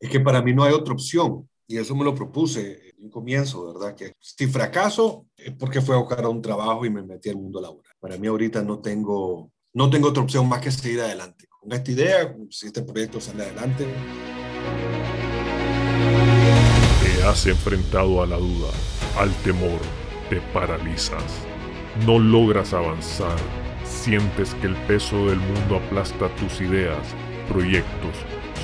es 0.00 0.10
que 0.10 0.20
para 0.20 0.42
mí 0.42 0.52
no 0.52 0.64
hay 0.64 0.72
otra 0.72 0.94
opción. 0.94 1.48
Y 1.70 1.76
eso 1.76 1.94
me 1.94 2.04
lo 2.04 2.14
propuse 2.14 2.94
en 2.96 3.04
un 3.04 3.10
comienzo, 3.10 3.74
¿verdad? 3.74 3.94
Que 3.94 4.14
si 4.18 4.46
fracaso 4.46 5.26
es 5.36 5.52
porque 5.52 5.82
fue 5.82 5.94
a 5.94 5.98
buscar 5.98 6.26
un 6.26 6.40
trabajo 6.40 6.86
y 6.86 6.90
me 6.90 7.02
metí 7.02 7.28
al 7.28 7.36
mundo 7.36 7.60
laboral. 7.60 7.92
Para 8.00 8.16
mí 8.16 8.26
ahorita 8.26 8.62
no 8.62 8.78
tengo, 8.78 9.52
no 9.74 9.90
tengo 9.90 10.08
otra 10.08 10.22
opción 10.22 10.48
más 10.48 10.62
que 10.62 10.70
seguir 10.70 11.02
adelante. 11.02 11.46
Con 11.60 11.72
esta 11.72 11.90
idea, 11.90 12.34
si 12.48 12.68
este 12.68 12.82
proyecto 12.82 13.20
sale 13.20 13.44
adelante. 13.44 13.86
Te 17.02 17.22
has 17.24 17.46
enfrentado 17.46 18.22
a 18.22 18.26
la 18.26 18.38
duda, 18.38 18.70
al 19.18 19.30
temor, 19.42 19.80
te 20.30 20.40
paralizas. 20.54 21.46
No 22.06 22.18
logras 22.18 22.72
avanzar, 22.72 23.36
sientes 23.84 24.54
que 24.54 24.68
el 24.68 24.76
peso 24.86 25.26
del 25.26 25.40
mundo 25.40 25.76
aplasta 25.76 26.34
tus 26.36 26.62
ideas, 26.62 27.06
proyectos, 27.46 28.16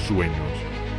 sueños 0.08 0.73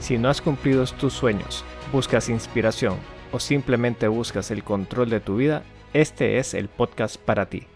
si 0.00 0.18
no 0.18 0.28
has 0.28 0.40
cumplido 0.40 0.84
tus 0.86 1.12
sueños, 1.12 1.64
buscas 1.92 2.28
inspiración 2.28 2.96
o 3.32 3.38
simplemente 3.38 4.08
buscas 4.08 4.50
el 4.50 4.64
control 4.64 5.10
de 5.10 5.20
tu 5.20 5.36
vida, 5.36 5.62
este 5.92 6.38
es 6.38 6.54
el 6.54 6.68
podcast 6.68 7.16
para 7.16 7.46
ti, 7.46 7.66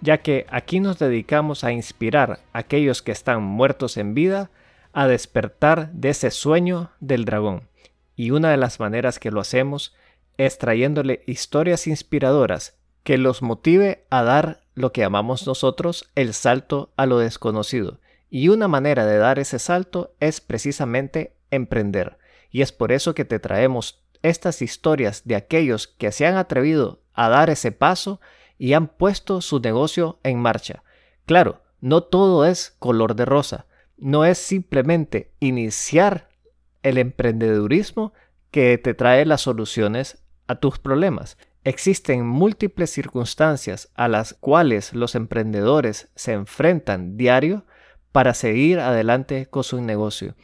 ya 0.00 0.18
que 0.18 0.46
aquí 0.48 0.80
nos 0.80 0.98
dedicamos 0.98 1.62
a 1.62 1.72
inspirar 1.72 2.40
a 2.52 2.58
aquellos 2.58 3.02
que 3.02 3.12
están 3.12 3.42
muertos 3.42 3.96
en 3.96 4.14
vida 4.14 4.50
a 4.92 5.06
despertar 5.06 5.92
de 5.92 6.10
ese 6.10 6.30
sueño 6.30 6.90
del 7.00 7.24
dragón. 7.24 7.68
Y 8.16 8.30
una 8.30 8.50
de 8.50 8.56
las 8.56 8.80
maneras 8.80 9.18
que 9.18 9.30
lo 9.30 9.40
hacemos 9.40 9.94
es 10.36 10.58
trayéndole 10.58 11.22
historias 11.26 11.86
inspiradoras 11.86 12.76
que 13.02 13.18
los 13.18 13.42
motive 13.42 14.06
a 14.08 14.22
dar 14.22 14.62
lo 14.74 14.92
que 14.92 15.02
llamamos 15.02 15.46
nosotros 15.46 16.10
el 16.14 16.32
salto 16.32 16.92
a 16.96 17.06
lo 17.06 17.18
desconocido. 17.18 18.00
Y 18.30 18.48
una 18.48 18.66
manera 18.66 19.04
de 19.04 19.18
dar 19.18 19.38
ese 19.38 19.58
salto 19.58 20.14
es 20.20 20.40
precisamente 20.40 21.34
emprender. 21.54 22.18
Y 22.50 22.62
es 22.62 22.72
por 22.72 22.92
eso 22.92 23.14
que 23.14 23.24
te 23.24 23.38
traemos 23.38 24.04
estas 24.22 24.62
historias 24.62 25.22
de 25.24 25.36
aquellos 25.36 25.86
que 25.86 26.12
se 26.12 26.26
han 26.26 26.36
atrevido 26.36 27.02
a 27.12 27.28
dar 27.28 27.50
ese 27.50 27.72
paso 27.72 28.20
y 28.58 28.72
han 28.72 28.88
puesto 28.88 29.40
su 29.40 29.60
negocio 29.60 30.18
en 30.22 30.40
marcha. 30.40 30.82
Claro, 31.26 31.60
no 31.80 32.02
todo 32.02 32.46
es 32.46 32.74
color 32.78 33.14
de 33.16 33.24
rosa. 33.24 33.66
No 33.98 34.24
es 34.24 34.38
simplemente 34.38 35.32
iniciar 35.40 36.28
el 36.82 36.98
emprendedurismo 36.98 38.12
que 38.50 38.78
te 38.78 38.94
trae 38.94 39.26
las 39.26 39.42
soluciones 39.42 40.22
a 40.46 40.56
tus 40.56 40.78
problemas. 40.78 41.36
Existen 41.64 42.26
múltiples 42.26 42.90
circunstancias 42.90 43.90
a 43.94 44.08
las 44.08 44.34
cuales 44.34 44.92
los 44.92 45.14
emprendedores 45.14 46.08
se 46.14 46.32
enfrentan 46.32 47.16
diario 47.16 47.64
para 48.12 48.34
seguir 48.34 48.80
adelante 48.80 49.46
con 49.46 49.64
su 49.64 49.80
negocio. 49.80 50.34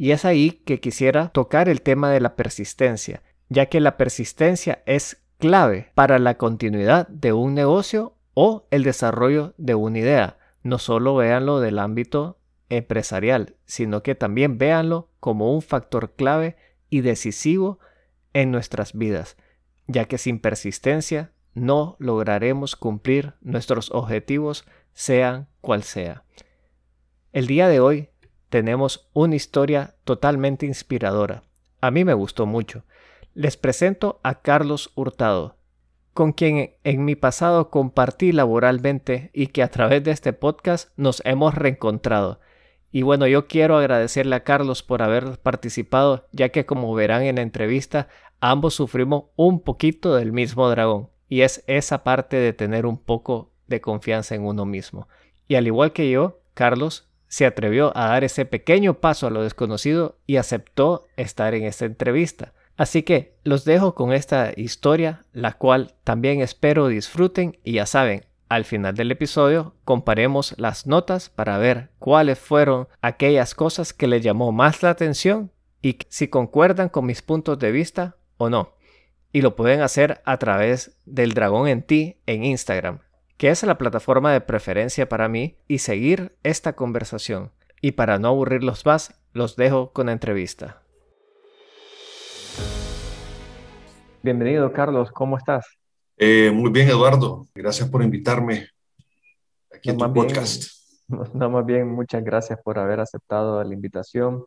Y 0.00 0.12
es 0.12 0.24
ahí 0.24 0.52
que 0.64 0.78
quisiera 0.78 1.30
tocar 1.30 1.68
el 1.68 1.82
tema 1.82 2.12
de 2.12 2.20
la 2.20 2.36
persistencia, 2.36 3.20
ya 3.48 3.66
que 3.66 3.80
la 3.80 3.96
persistencia 3.96 4.80
es 4.86 5.24
clave 5.38 5.90
para 5.96 6.20
la 6.20 6.36
continuidad 6.38 7.08
de 7.08 7.32
un 7.32 7.54
negocio 7.54 8.14
o 8.32 8.68
el 8.70 8.84
desarrollo 8.84 9.54
de 9.58 9.74
una 9.74 9.98
idea. 9.98 10.38
No 10.62 10.78
solo 10.78 11.16
véanlo 11.16 11.58
del 11.58 11.80
ámbito 11.80 12.38
empresarial, 12.68 13.56
sino 13.64 14.04
que 14.04 14.14
también 14.14 14.56
véanlo 14.56 15.10
como 15.18 15.52
un 15.52 15.62
factor 15.62 16.12
clave 16.12 16.54
y 16.90 17.00
decisivo 17.00 17.80
en 18.34 18.52
nuestras 18.52 18.92
vidas, 18.92 19.36
ya 19.88 20.04
que 20.04 20.18
sin 20.18 20.38
persistencia 20.38 21.32
no 21.54 21.96
lograremos 21.98 22.76
cumplir 22.76 23.34
nuestros 23.40 23.90
objetivos, 23.90 24.64
sean 24.92 25.48
cual 25.60 25.82
sea. 25.82 26.22
El 27.32 27.48
día 27.48 27.66
de 27.66 27.80
hoy 27.80 28.10
tenemos 28.48 29.08
una 29.12 29.36
historia 29.36 29.94
totalmente 30.04 30.66
inspiradora. 30.66 31.42
A 31.80 31.90
mí 31.90 32.04
me 32.04 32.14
gustó 32.14 32.46
mucho. 32.46 32.84
Les 33.34 33.56
presento 33.56 34.20
a 34.22 34.40
Carlos 34.40 34.90
Hurtado, 34.94 35.56
con 36.12 36.32
quien 36.32 36.74
en 36.82 37.04
mi 37.04 37.14
pasado 37.14 37.70
compartí 37.70 38.32
laboralmente 38.32 39.30
y 39.32 39.48
que 39.48 39.62
a 39.62 39.68
través 39.68 40.02
de 40.02 40.10
este 40.10 40.32
podcast 40.32 40.90
nos 40.96 41.22
hemos 41.24 41.54
reencontrado. 41.54 42.40
Y 42.90 43.02
bueno, 43.02 43.26
yo 43.26 43.46
quiero 43.46 43.76
agradecerle 43.76 44.34
a 44.34 44.44
Carlos 44.44 44.82
por 44.82 45.02
haber 45.02 45.38
participado, 45.38 46.26
ya 46.32 46.48
que 46.48 46.64
como 46.64 46.92
verán 46.94 47.22
en 47.22 47.36
la 47.36 47.42
entrevista, 47.42 48.08
ambos 48.40 48.74
sufrimos 48.74 49.24
un 49.36 49.60
poquito 49.60 50.14
del 50.14 50.32
mismo 50.32 50.68
dragón, 50.70 51.10
y 51.28 51.42
es 51.42 51.62
esa 51.66 52.02
parte 52.02 52.38
de 52.38 52.54
tener 52.54 52.86
un 52.86 52.96
poco 52.96 53.52
de 53.66 53.82
confianza 53.82 54.34
en 54.34 54.46
uno 54.46 54.64
mismo. 54.64 55.06
Y 55.46 55.56
al 55.56 55.66
igual 55.66 55.92
que 55.92 56.10
yo, 56.10 56.40
Carlos 56.54 57.08
se 57.28 57.46
atrevió 57.46 57.96
a 57.96 58.08
dar 58.08 58.24
ese 58.24 58.44
pequeño 58.44 58.94
paso 58.94 59.26
a 59.26 59.30
lo 59.30 59.42
desconocido 59.42 60.18
y 60.26 60.36
aceptó 60.36 61.06
estar 61.16 61.54
en 61.54 61.64
esta 61.64 61.84
entrevista. 61.84 62.52
Así 62.76 63.02
que 63.02 63.34
los 63.44 63.64
dejo 63.64 63.94
con 63.94 64.12
esta 64.12 64.52
historia, 64.56 65.24
la 65.32 65.52
cual 65.52 65.94
también 66.04 66.40
espero 66.40 66.88
disfruten 66.88 67.58
y 67.64 67.72
ya 67.72 67.86
saben, 67.86 68.24
al 68.48 68.64
final 68.64 68.94
del 68.94 69.10
episodio 69.10 69.74
comparemos 69.84 70.54
las 70.58 70.86
notas 70.86 71.28
para 71.28 71.58
ver 71.58 71.90
cuáles 71.98 72.38
fueron 72.38 72.88
aquellas 73.02 73.54
cosas 73.54 73.92
que 73.92 74.06
les 74.06 74.22
llamó 74.22 74.52
más 74.52 74.82
la 74.82 74.90
atención 74.90 75.50
y 75.82 75.98
si 76.08 76.28
concuerdan 76.28 76.88
con 76.88 77.04
mis 77.04 77.20
puntos 77.20 77.58
de 77.58 77.72
vista 77.72 78.16
o 78.38 78.48
no. 78.48 78.74
Y 79.32 79.42
lo 79.42 79.56
pueden 79.56 79.82
hacer 79.82 80.22
a 80.24 80.38
través 80.38 80.96
del 81.04 81.34
dragón 81.34 81.68
en 81.68 81.82
ti 81.82 82.16
en 82.26 82.44
Instagram 82.44 83.00
que 83.38 83.50
es 83.50 83.62
la 83.62 83.78
plataforma 83.78 84.32
de 84.32 84.40
preferencia 84.40 85.08
para 85.08 85.28
mí 85.28 85.56
y 85.68 85.78
seguir 85.78 86.36
esta 86.42 86.74
conversación. 86.74 87.52
Y 87.80 87.92
para 87.92 88.18
no 88.18 88.28
aburrirlos 88.28 88.84
más, 88.84 89.14
los 89.32 89.54
dejo 89.54 89.92
con 89.92 90.06
la 90.06 90.12
entrevista. 90.12 90.82
Bienvenido, 94.24 94.72
Carlos, 94.72 95.12
¿cómo 95.12 95.38
estás? 95.38 95.78
Eh, 96.16 96.50
muy 96.52 96.72
bien, 96.72 96.88
Eduardo. 96.88 97.46
Gracias 97.54 97.88
por 97.88 98.02
invitarme 98.02 98.66
aquí 99.72 99.90
en 99.90 99.98
tu 99.98 100.12
podcast. 100.12 100.64
no, 101.06 101.48
más 101.48 101.64
bien, 101.64 101.86
muchas 101.86 102.24
gracias 102.24 102.58
por 102.64 102.80
haber 102.80 102.98
aceptado 102.98 103.62
la 103.62 103.72
invitación. 103.72 104.44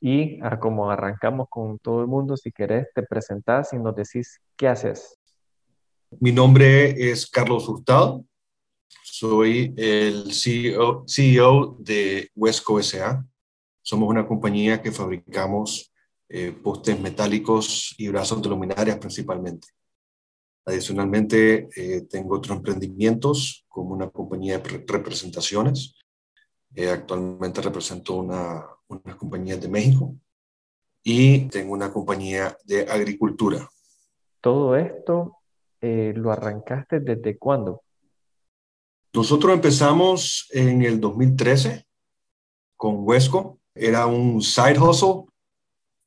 Y 0.00 0.40
a 0.44 0.60
como 0.60 0.92
arrancamos 0.92 1.48
con 1.50 1.80
todo 1.80 2.02
el 2.02 2.06
mundo, 2.06 2.36
si 2.36 2.52
querés, 2.52 2.86
te 2.94 3.02
presentás 3.02 3.72
y 3.72 3.78
nos 3.78 3.96
decís 3.96 4.40
qué 4.56 4.68
haces. 4.68 5.18
Mi 6.20 6.30
nombre 6.30 7.10
es 7.10 7.26
Carlos 7.26 7.68
Hurtado. 7.68 8.24
Soy 9.02 9.72
el 9.76 10.32
CEO, 10.32 11.04
CEO 11.06 11.76
de 11.80 12.30
Wesco 12.34 12.82
SA. 12.82 13.24
Somos 13.82 14.08
una 14.08 14.26
compañía 14.26 14.82
que 14.82 14.92
fabricamos 14.92 15.92
eh, 16.28 16.52
postes 16.52 17.00
metálicos 17.00 17.94
y 17.98 18.08
brazos 18.08 18.42
de 18.42 18.48
luminarias 18.48 18.98
principalmente. 18.98 19.68
Adicionalmente, 20.64 21.68
eh, 21.76 22.02
tengo 22.02 22.36
otros 22.36 22.56
emprendimientos 22.56 23.64
como 23.68 23.94
una 23.94 24.10
compañía 24.10 24.58
de 24.58 24.84
representaciones. 24.86 25.94
Eh, 26.74 26.88
actualmente 26.88 27.60
represento 27.62 28.14
una, 28.14 28.64
una 28.88 29.16
compañía 29.16 29.56
de 29.56 29.68
México 29.68 30.14
y 31.02 31.48
tengo 31.48 31.72
una 31.72 31.92
compañía 31.92 32.56
de 32.64 32.82
agricultura. 32.82 33.68
Todo 34.40 34.76
esto 34.76 35.41
eh, 35.82 36.12
lo 36.16 36.30
arrancaste 36.30 37.00
desde 37.00 37.36
cuándo? 37.36 37.82
Nosotros 39.12 39.52
empezamos 39.52 40.48
en 40.52 40.82
el 40.82 41.00
2013 41.00 41.84
con 42.76 43.00
Huesco. 43.00 43.58
Era 43.74 44.06
un 44.06 44.40
side 44.40 44.78
hustle 44.78 45.24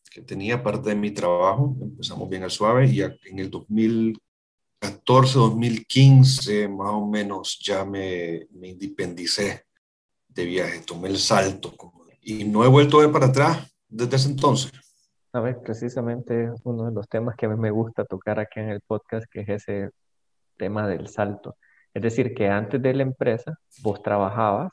que 0.10 0.22
tenía 0.22 0.64
parte 0.64 0.90
de 0.90 0.96
mi 0.96 1.12
trabajo. 1.12 1.76
Empezamos 1.80 2.30
bien 2.30 2.44
al 2.44 2.52
suave 2.52 2.88
y 2.88 3.02
en 3.02 3.38
el 3.38 3.52
2014, 3.52 5.34
2015 5.38 6.68
más 6.70 6.94
o 6.94 7.06
menos 7.06 7.60
ya 7.60 7.86
me, 7.86 8.48
me 8.52 8.70
independicé 8.70 9.66
de 10.30 10.46
viaje, 10.46 10.80
tomé 10.80 11.10
el 11.10 11.20
salto 11.20 11.76
y 12.22 12.44
no 12.44 12.66
he 12.66 12.68
vuelto 12.68 12.98
ver 12.98 13.12
para 13.12 13.28
atrás 13.28 13.72
desde 13.88 14.16
ese 14.16 14.30
entonces. 14.30 14.72
Sabes, 15.36 15.58
precisamente 15.58 16.50
uno 16.64 16.86
de 16.86 16.94
los 16.94 17.10
temas 17.10 17.36
que 17.36 17.46
a 17.46 17.50
mí 17.50 17.58
me 17.58 17.70
gusta 17.70 18.06
tocar 18.06 18.40
aquí 18.40 18.62
en 18.62 18.70
el 18.70 18.80
podcast, 18.80 19.26
que 19.30 19.42
es 19.42 19.50
ese 19.50 19.90
tema 20.56 20.88
del 20.88 21.10
salto. 21.10 21.58
Es 21.94 22.04
decir, 22.04 22.34
que 22.34 22.48
antes 22.48 22.82
de 22.82 22.94
la 22.94 23.04
empresa 23.04 23.60
vos 23.82 24.02
trabajabas 24.02 24.72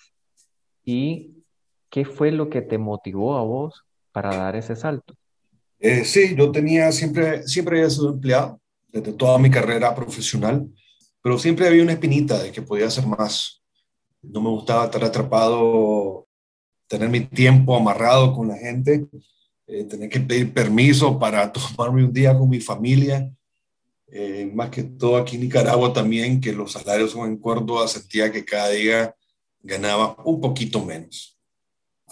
y 0.85 1.43
¿qué 1.91 2.05
fue 2.05 2.31
lo 2.31 2.49
que 2.49 2.62
te 2.62 2.79
motivó 2.79 3.37
a 3.38 3.43
vos 3.43 3.82
para 4.12 4.37
dar 4.37 4.55
ese 4.55 4.76
salto? 4.76 5.14
Eh, 5.81 6.05
sí, 6.05 6.37
yo 6.37 6.53
tenía 6.53 6.93
siempre, 6.93 7.43
siempre 7.43 7.79
había 7.79 7.91
sido 7.91 8.11
empleado 8.11 8.61
desde 8.87 9.15
toda 9.15 9.38
mi 9.38 9.50
carrera 9.50 9.93
profesional, 9.97 10.69
pero 11.20 11.41
siempre 11.41 11.67
había 11.67 11.82
una 11.82 11.94
espinita 11.94 12.41
de 12.41 12.53
que 12.53 12.62
podía 12.62 12.87
hacer 12.87 13.05
más. 13.05 13.61
No 14.23 14.41
me 14.41 14.50
gustaba 14.50 14.85
estar 14.85 15.03
atrapado, 15.03 16.29
tener 16.87 17.08
mi 17.08 17.19
tiempo 17.19 17.76
amarrado 17.76 18.32
con 18.32 18.47
la 18.47 18.56
gente, 18.56 19.08
eh, 19.67 19.85
tener 19.85 20.09
que 20.09 20.20
pedir 20.20 20.53
permiso 20.53 21.19
para 21.19 21.50
tomarme 21.53 22.05
un 22.05 22.12
día 22.12 22.37
con 22.37 22.49
mi 22.49 22.61
familia. 22.61 23.31
Eh, 24.09 24.50
más 24.53 24.70
que 24.70 24.82
todo 24.82 25.17
aquí 25.17 25.37
en 25.37 25.43
Nicaragua 25.43 25.93
también, 25.93 26.41
que 26.41 26.53
los 26.53 26.73
salarios 26.73 27.12
son 27.12 27.29
en 27.29 27.38
Córdoba, 27.38 27.88
sentía 27.88 28.31
que 28.31 28.44
cada 28.44 28.69
día 28.70 29.17
ganaba 29.62 30.17
un 30.25 30.41
poquito 30.41 30.85
menos 30.85 31.32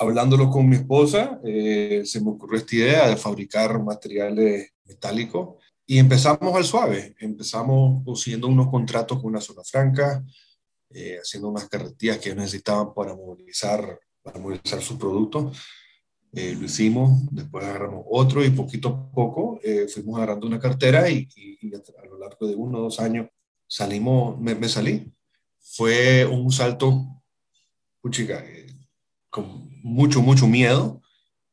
hablándolo 0.01 0.49
con 0.49 0.67
mi 0.67 0.77
esposa, 0.77 1.39
eh, 1.45 2.03
se 2.07 2.23
me 2.23 2.31
ocurrió 2.31 2.59
esta 2.59 2.75
idea 2.75 3.09
de 3.09 3.19
fabricar 3.19 3.83
materiales 3.83 4.73
metálicos 4.87 5.63
y 5.87 5.99
empezamos 5.99 6.57
al 6.57 6.65
suave. 6.65 7.15
Empezamos 7.19 8.03
haciendo 8.07 8.49
unos 8.49 8.71
contratos 8.71 9.19
con 9.19 9.27
una 9.27 9.43
zona 9.43 9.63
franca, 9.63 10.25
eh, 10.89 11.19
haciendo 11.23 11.51
unas 11.51 11.69
carretillas 11.69 12.17
que 12.17 12.35
necesitaban 12.35 12.95
para 12.95 13.15
movilizar, 13.15 14.01
para 14.23 14.39
movilizar 14.41 14.81
sus 14.81 14.97
productos. 14.97 15.59
Eh, 16.33 16.55
lo 16.59 16.65
hicimos, 16.65 17.23
después 17.31 17.65
agarramos 17.65 18.05
otro 18.09 18.45
y 18.45 18.51
poquito 18.51 18.89
a 18.89 19.13
poco 19.13 19.61
fuimos 19.93 20.17
agarrando 20.17 20.47
una 20.47 20.61
cartera 20.61 21.11
y, 21.11 21.29
a 21.73 22.07
lo 22.07 22.19
largo 22.19 22.47
de 22.47 22.55
uno 22.55 22.79
o 22.79 22.83
dos 22.83 23.01
años 23.01 23.27
salimos, 23.71 24.39
me, 24.41 24.69
salí. 24.69 25.13
Fue 25.61 26.27
un 26.27 26.51
salto, 26.51 27.23
puchica, 28.01 28.45
con 29.31 29.71
mucho, 29.83 30.21
mucho 30.21 30.47
miedo, 30.47 31.01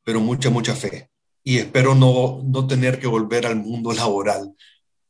pero 0.04 0.20
mucha, 0.20 0.50
mucha 0.50 0.76
fe. 0.76 1.10
Y 1.44 1.58
espero 1.58 1.96
no, 1.96 2.42
no 2.44 2.68
tener 2.68 3.00
que 3.00 3.08
volver 3.08 3.46
al 3.46 3.58
mundo 3.58 3.94
laboral, 3.94 4.56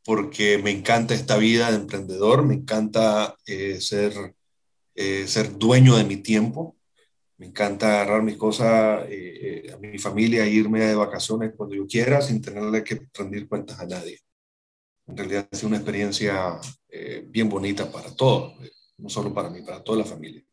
porque 0.03 0.57
me 0.57 0.71
encanta 0.71 1.13
esta 1.13 1.37
vida 1.37 1.71
de 1.71 1.77
emprendedor, 1.77 2.43
me 2.45 2.55
encanta 2.55 3.35
eh, 3.47 3.79
ser, 3.81 4.35
eh, 4.95 5.27
ser 5.27 5.57
dueño 5.57 5.95
de 5.95 6.03
mi 6.03 6.17
tiempo, 6.17 6.76
me 7.37 7.47
encanta 7.47 8.01
agarrar 8.01 8.23
mis 8.23 8.37
cosas 8.37 9.05
eh, 9.09 9.71
a 9.73 9.77
mi 9.77 9.97
familia 9.97 10.43
e 10.43 10.49
irme 10.49 10.79
de 10.81 10.95
vacaciones 10.95 11.53
cuando 11.55 11.75
yo 11.75 11.85
quiera 11.85 12.21
sin 12.21 12.41
tenerle 12.41 12.83
que 12.83 13.07
rendir 13.13 13.47
cuentas 13.47 13.79
a 13.79 13.85
nadie. 13.85 14.19
En 15.05 15.15
realidad 15.15 15.47
ha 15.51 15.55
sido 15.55 15.69
una 15.69 15.77
experiencia 15.77 16.59
bien 17.27 17.47
bonita 17.47 17.91
para 17.91 18.13
todos, 18.15 18.55
no 18.97 19.07
solo 19.07 19.33
para 19.33 19.49
mí, 19.49 19.61
para 19.61 19.83
toda 19.83 19.99
la 19.99 20.03
familia. 20.03 20.43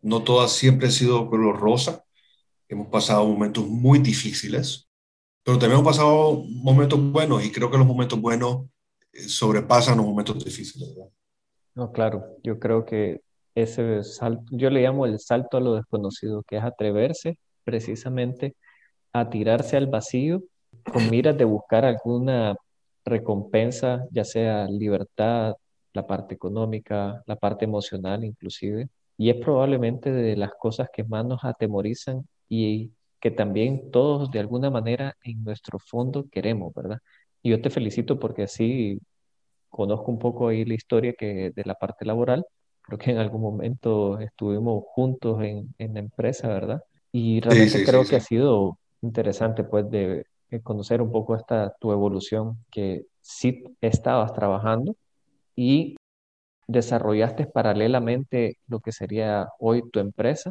No 0.00 0.22
todas 0.22 0.52
siempre 0.52 0.90
sido 0.90 1.28
color 1.28 1.58
rosa. 1.58 2.04
Hemos 2.68 2.88
pasado 2.88 3.26
momentos 3.26 3.66
muy 3.66 3.98
difíciles, 3.98 4.88
pero 5.42 5.58
también 5.58 5.80
hemos 5.80 5.92
pasado 5.92 6.44
momentos 6.46 7.00
buenos 7.00 7.44
y 7.44 7.50
creo 7.50 7.70
que 7.70 7.78
los 7.78 7.86
momentos 7.86 8.20
buenos 8.20 8.66
eh, 9.12 9.22
sobrepasan 9.22 9.96
los 9.96 10.06
momentos 10.06 10.44
difíciles. 10.44 10.94
No, 11.74 11.92
claro, 11.92 12.36
yo 12.42 12.58
creo 12.58 12.84
que 12.84 13.22
ese 13.54 14.04
salto, 14.04 14.44
yo 14.50 14.70
le 14.70 14.82
llamo 14.82 15.06
el 15.06 15.18
salto 15.18 15.56
a 15.56 15.60
lo 15.60 15.74
desconocido, 15.74 16.42
que 16.44 16.56
es 16.58 16.64
atreverse 16.64 17.38
precisamente 17.64 18.54
a 19.12 19.30
tirarse 19.30 19.76
al 19.76 19.86
vacío 19.88 20.42
con 20.92 21.10
miras 21.10 21.36
de 21.36 21.44
buscar 21.44 21.84
alguna 21.84 22.56
recompensa, 23.04 24.04
ya 24.10 24.24
sea 24.24 24.66
libertad, 24.66 25.54
la 25.92 26.06
parte 26.06 26.34
económica, 26.34 27.22
la 27.26 27.36
parte 27.36 27.64
emocional 27.64 28.24
inclusive, 28.24 28.88
y 29.16 29.30
es 29.30 29.36
probablemente 29.36 30.12
de 30.12 30.36
las 30.36 30.52
cosas 30.58 30.88
que 30.92 31.04
más 31.04 31.24
nos 31.24 31.44
atemorizan 31.44 32.26
y 32.48 32.92
que 33.20 33.30
también 33.30 33.90
todos 33.90 34.30
de 34.30 34.38
alguna 34.40 34.70
manera 34.70 35.16
en 35.22 35.42
nuestro 35.44 35.78
fondo 35.78 36.26
queremos, 36.30 36.72
¿verdad? 36.74 36.98
Y 37.42 37.50
yo 37.50 37.60
te 37.60 37.70
felicito 37.70 38.18
porque 38.18 38.44
así 38.44 39.00
conozco 39.68 40.10
un 40.10 40.18
poco 40.18 40.48
ahí 40.48 40.64
la 40.64 40.74
historia 40.74 41.14
que 41.18 41.50
de 41.54 41.64
la 41.64 41.74
parte 41.74 42.04
laboral. 42.04 42.44
Creo 42.88 42.98
que 42.98 43.10
en 43.10 43.18
algún 43.18 43.42
momento 43.42 44.18
estuvimos 44.18 44.82
juntos 44.94 45.42
en, 45.42 45.74
en 45.76 45.92
la 45.92 46.00
empresa, 46.00 46.48
¿verdad? 46.48 46.82
Y 47.12 47.38
realmente 47.40 47.84
creo 47.84 48.02
que 48.06 48.16
ha 48.16 48.20
sido 48.20 48.78
interesante 49.02 49.62
pues 49.62 49.90
de, 49.90 50.24
de, 50.50 50.60
conocer 50.62 51.02
un 51.02 51.12
poco 51.12 51.36
esta 51.36 51.74
tu 51.78 51.92
evolución 51.92 52.56
que 52.70 53.04
sí 53.20 53.62
estabas 53.82 54.32
trabajando 54.32 54.96
y 55.54 55.96
desarrollaste 56.66 57.44
paralelamente 57.44 58.56
lo 58.68 58.80
que 58.80 58.92
sería 58.92 59.48
hoy 59.58 59.82
tu 59.90 60.00
empresa 60.00 60.50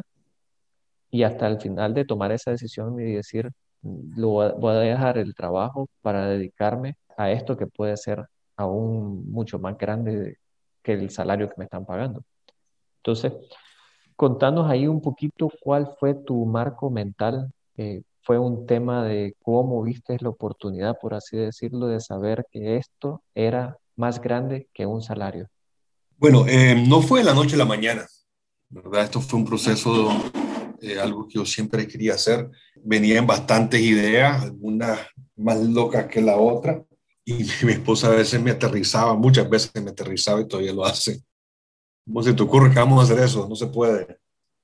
y 1.10 1.24
hasta 1.24 1.48
el 1.48 1.60
final 1.60 1.92
de 1.92 2.04
tomar 2.04 2.30
esa 2.30 2.52
decisión 2.52 3.00
y 3.00 3.14
decir, 3.14 3.50
lo 3.82 4.28
voy 4.56 4.76
a 4.76 4.78
dejar 4.78 5.18
el 5.18 5.34
trabajo 5.34 5.88
para 6.02 6.28
dedicarme 6.28 6.96
a 7.16 7.32
esto 7.32 7.56
que 7.56 7.66
puede 7.66 7.96
ser 7.96 8.26
aún 8.56 9.28
mucho 9.28 9.58
más 9.58 9.76
grande 9.76 10.36
que 10.88 10.94
el 10.94 11.10
salario 11.10 11.48
que 11.48 11.54
me 11.58 11.64
están 11.64 11.84
pagando. 11.84 12.22
Entonces, 13.02 13.34
contanos 14.16 14.70
ahí 14.70 14.86
un 14.86 15.02
poquito 15.02 15.50
cuál 15.60 15.94
fue 16.00 16.14
tu 16.14 16.46
marco 16.46 16.88
mental. 16.90 17.52
fue 18.22 18.38
un 18.38 18.66
tema 18.66 19.04
de 19.04 19.34
cómo 19.42 19.82
viste 19.82 20.16
la 20.20 20.30
oportunidad, 20.30 20.98
por 21.00 21.14
así 21.14 21.36
decirlo, 21.36 21.86
de 21.86 22.00
saber 22.00 22.46
que 22.50 22.76
esto 22.76 23.22
era 23.34 23.76
más 23.96 24.20
grande 24.20 24.68
que 24.74 24.86
un 24.86 25.02
salario. 25.02 25.46
Bueno, 26.16 26.46
eh, 26.48 26.74
no 26.86 27.00
fue 27.02 27.20
de 27.20 27.26
la 27.26 27.34
noche 27.34 27.54
a 27.54 27.58
la 27.58 27.64
mañana. 27.64 28.06
Esto 28.94 29.20
fue 29.20 29.38
un 29.38 29.46
proceso, 29.46 30.10
eh, 30.80 30.98
algo 30.98 31.26
que 31.26 31.34
yo 31.34 31.44
siempre 31.44 31.86
quería 31.86 32.14
hacer. 32.14 32.50
Venían 32.82 33.26
bastantes 33.26 33.80
ideas, 33.80 34.42
algunas 34.42 35.00
más 35.36 35.60
locas 35.60 36.06
que 36.06 36.20
la 36.20 36.36
otra, 36.36 36.82
y 37.32 37.44
mi 37.64 37.72
esposa 37.72 38.08
a 38.08 38.16
veces 38.16 38.40
me 38.42 38.50
aterrizaba, 38.50 39.14
muchas 39.14 39.48
veces 39.48 39.70
me 39.82 39.90
aterrizaba 39.90 40.40
y 40.40 40.48
todavía 40.48 40.72
lo 40.72 40.84
hace. 40.84 41.22
¿Cómo 42.04 42.22
se 42.22 42.32
te 42.32 42.42
ocurre 42.42 42.70
que 42.70 42.78
vamos 42.78 43.00
a 43.00 43.04
hacer 43.12 43.24
eso? 43.24 43.46
No 43.48 43.54
se 43.54 43.66
puede. 43.66 44.18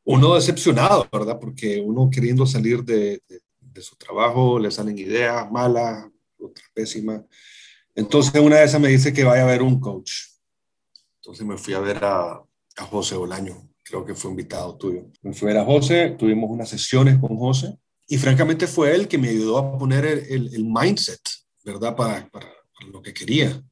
Uno 0.04 0.34
decepcionado, 0.34 1.06
¿verdad? 1.12 1.38
Porque 1.38 1.80
uno 1.80 2.10
queriendo 2.10 2.46
salir 2.46 2.84
de, 2.84 3.22
de, 3.60 3.82
su 3.82 3.96
trabajo, 3.96 4.58
le 4.58 4.70
salen 4.70 4.98
ideas 4.98 5.50
malas, 5.50 6.06
otras 6.38 6.66
pésimas. 6.72 7.22
Entonces 7.94 8.40
una 8.40 8.56
de 8.56 8.64
esas 8.64 8.80
me 8.80 8.88
dice 8.88 9.12
que 9.12 9.24
vaya 9.24 9.42
a 9.42 9.46
ver 9.46 9.62
un 9.62 9.80
coach 9.80 10.34
entonces 11.24 11.46
me 11.46 11.56
fui 11.56 11.72
a 11.72 11.80
ver 11.80 12.04
a, 12.04 12.32
a 12.34 12.84
José 12.90 13.16
Bolaño, 13.16 13.66
creo 13.82 14.04
que 14.04 14.14
fue 14.14 14.30
invitado 14.30 14.76
tuyo. 14.76 15.06
Me 15.22 15.32
fui 15.32 15.48
a 15.48 15.54
ver 15.54 15.62
a 15.62 15.64
José, 15.64 16.14
tuvimos 16.18 16.50
unas 16.50 16.68
sesiones 16.68 17.18
con 17.18 17.38
José 17.38 17.78
y 18.06 18.18
francamente 18.18 18.66
fue 18.66 18.94
él 18.94 19.08
que 19.08 19.16
me 19.16 19.30
ayudó 19.30 19.56
a 19.56 19.78
poner 19.78 20.04
el, 20.04 20.54
el, 20.54 20.64
mindset, 20.66 21.22
¿verdad? 21.64 21.96
Para, 21.96 22.28
para, 22.28 22.48
lo 22.92 23.00
que 23.00 23.14
quería. 23.14 23.62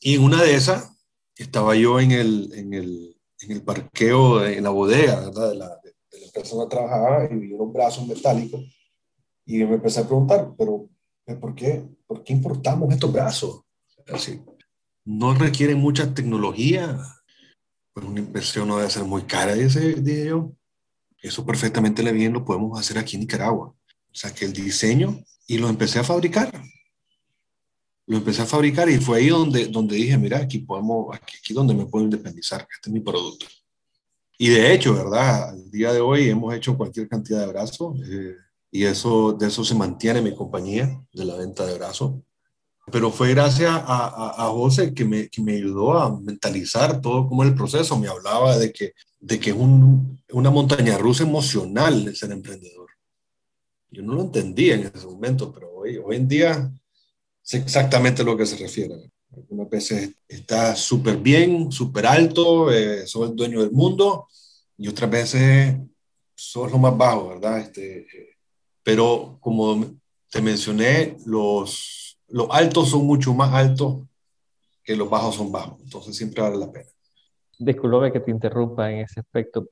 Y 0.00 0.14
en 0.14 0.22
una 0.22 0.42
de 0.42 0.54
esas 0.54 0.92
estaba 1.36 1.74
yo 1.74 1.98
en 1.98 2.12
el, 2.12 2.52
en 2.54 2.74
el, 2.74 3.16
en 3.40 3.52
el 3.52 3.62
parqueo, 3.62 4.44
en 4.44 4.62
la 4.62 4.70
bodega, 4.70 5.20
¿verdad? 5.20 5.50
De 5.50 5.56
la, 5.56 5.80
de, 5.82 6.20
la 6.20 6.26
empresa 6.26 6.56
donde 6.56 6.70
trabajaba 6.70 7.24
y 7.24 7.36
vi 7.36 7.52
unos 7.52 7.72
brazos 7.72 8.06
metálicos 8.06 8.60
y 9.46 9.64
me 9.64 9.74
empecé 9.74 10.00
a 10.00 10.06
preguntar, 10.06 10.52
pero 10.56 10.88
¿por 11.40 11.54
qué, 11.54 11.82
¿por 12.06 12.22
qué 12.22 12.32
importamos 12.32 12.92
estos 12.92 13.12
brazos? 13.12 13.62
Así, 14.12 14.40
no 15.04 15.34
requiere 15.34 15.74
mucha 15.74 16.14
tecnología. 16.14 16.98
Pues 17.92 18.06
una 18.06 18.20
inversión 18.20 18.68
no 18.68 18.76
debe 18.76 18.90
ser 18.90 19.04
muy 19.04 19.22
cara, 19.22 19.54
dice, 19.54 19.94
dije 19.94 20.26
yo. 20.26 20.52
Eso 21.22 21.44
perfectamente 21.44 22.02
bien 22.12 22.32
lo 22.32 22.44
podemos 22.44 22.78
hacer 22.78 22.98
aquí 22.98 23.16
en 23.16 23.20
Nicaragua. 23.20 23.68
O 23.68 24.14
sea, 24.14 24.32
que 24.32 24.44
el 24.44 24.52
diseño 24.52 25.22
y 25.46 25.58
lo 25.58 25.68
empecé 25.68 25.98
a 25.98 26.04
fabricar. 26.04 26.50
Lo 28.10 28.16
empecé 28.16 28.42
a 28.42 28.46
fabricar 28.46 28.90
y 28.90 28.98
fue 28.98 29.18
ahí 29.18 29.28
donde, 29.28 29.68
donde 29.68 29.94
dije, 29.94 30.18
mira, 30.18 30.38
aquí 30.38 30.58
podemos, 30.58 31.14
aquí, 31.14 31.36
aquí 31.38 31.54
donde 31.54 31.74
me 31.74 31.86
puedo 31.86 32.04
independizar, 32.04 32.62
este 32.62 32.90
es 32.90 32.92
mi 32.92 33.00
producto. 33.00 33.46
Y 34.36 34.48
de 34.48 34.74
hecho, 34.74 34.94
¿verdad? 34.94 35.50
Al 35.50 35.70
día 35.70 35.92
de 35.92 36.00
hoy 36.00 36.28
hemos 36.28 36.52
hecho 36.52 36.76
cualquier 36.76 37.08
cantidad 37.08 37.40
de 37.40 37.52
brazos 37.52 38.00
eh, 38.04 38.34
y 38.72 38.82
eso, 38.82 39.34
de 39.34 39.46
eso 39.46 39.64
se 39.64 39.76
mantiene 39.76 40.20
mi 40.22 40.34
compañía, 40.34 41.00
de 41.12 41.24
la 41.24 41.36
venta 41.36 41.64
de 41.64 41.78
brazos 41.78 42.14
pero 42.90 43.10
fue 43.10 43.30
gracias 43.30 43.70
a, 43.70 44.44
a, 44.44 44.48
José 44.48 44.92
que 44.94 45.04
me, 45.04 45.28
que 45.28 45.40
me, 45.42 45.52
ayudó 45.52 45.98
a 45.98 46.20
mentalizar 46.20 47.00
todo 47.00 47.28
como 47.28 47.42
el 47.42 47.54
proceso. 47.54 47.98
Me 47.98 48.08
hablaba 48.08 48.58
de 48.58 48.72
que, 48.72 48.94
de 49.20 49.38
que 49.38 49.50
es 49.50 49.56
un, 49.56 50.20
una 50.32 50.50
montaña 50.50 50.98
rusa 50.98 51.22
emocional 51.22 52.08
el 52.08 52.16
ser 52.16 52.32
emprendedor. 52.32 52.88
Yo 53.90 54.02
no 54.02 54.14
lo 54.14 54.22
entendía 54.22 54.74
en 54.74 54.90
ese 54.92 55.06
momento, 55.06 55.52
pero 55.52 55.72
hoy, 55.72 55.98
hoy 55.98 56.16
en 56.16 56.28
día 56.28 56.72
exactamente 57.54 58.22
a 58.22 58.24
lo 58.24 58.36
que 58.36 58.46
se 58.46 58.56
refiere. 58.56 59.10
Algunas 59.34 59.70
veces 59.70 60.10
está 60.28 60.74
súper 60.74 61.16
bien, 61.16 61.70
súper 61.70 62.06
alto, 62.06 62.70
eh, 62.72 63.06
sos 63.06 63.30
el 63.30 63.36
dueño 63.36 63.60
del 63.60 63.72
mundo, 63.72 64.28
y 64.76 64.88
otras 64.88 65.10
veces 65.10 65.76
sos 66.34 66.70
lo 66.70 66.78
más 66.78 66.96
bajo, 66.96 67.28
¿verdad? 67.28 67.58
Este, 67.58 68.00
eh, 68.00 68.36
pero 68.82 69.38
como 69.40 69.84
te 70.30 70.40
mencioné, 70.40 71.16
los 71.26 72.00
los 72.30 72.48
altos 72.50 72.90
son 72.90 73.06
mucho 73.06 73.34
más 73.34 73.52
altos 73.52 74.02
que 74.82 74.96
los 74.96 75.10
bajos 75.10 75.34
son 75.34 75.52
bajos, 75.52 75.80
entonces 75.82 76.16
siempre 76.16 76.42
vale 76.42 76.56
la 76.56 76.70
pena. 76.70 76.88
Disculpe 77.58 78.12
que 78.12 78.20
te 78.20 78.30
interrumpa 78.30 78.90
en 78.90 79.00
ese 79.00 79.20
aspecto. 79.20 79.68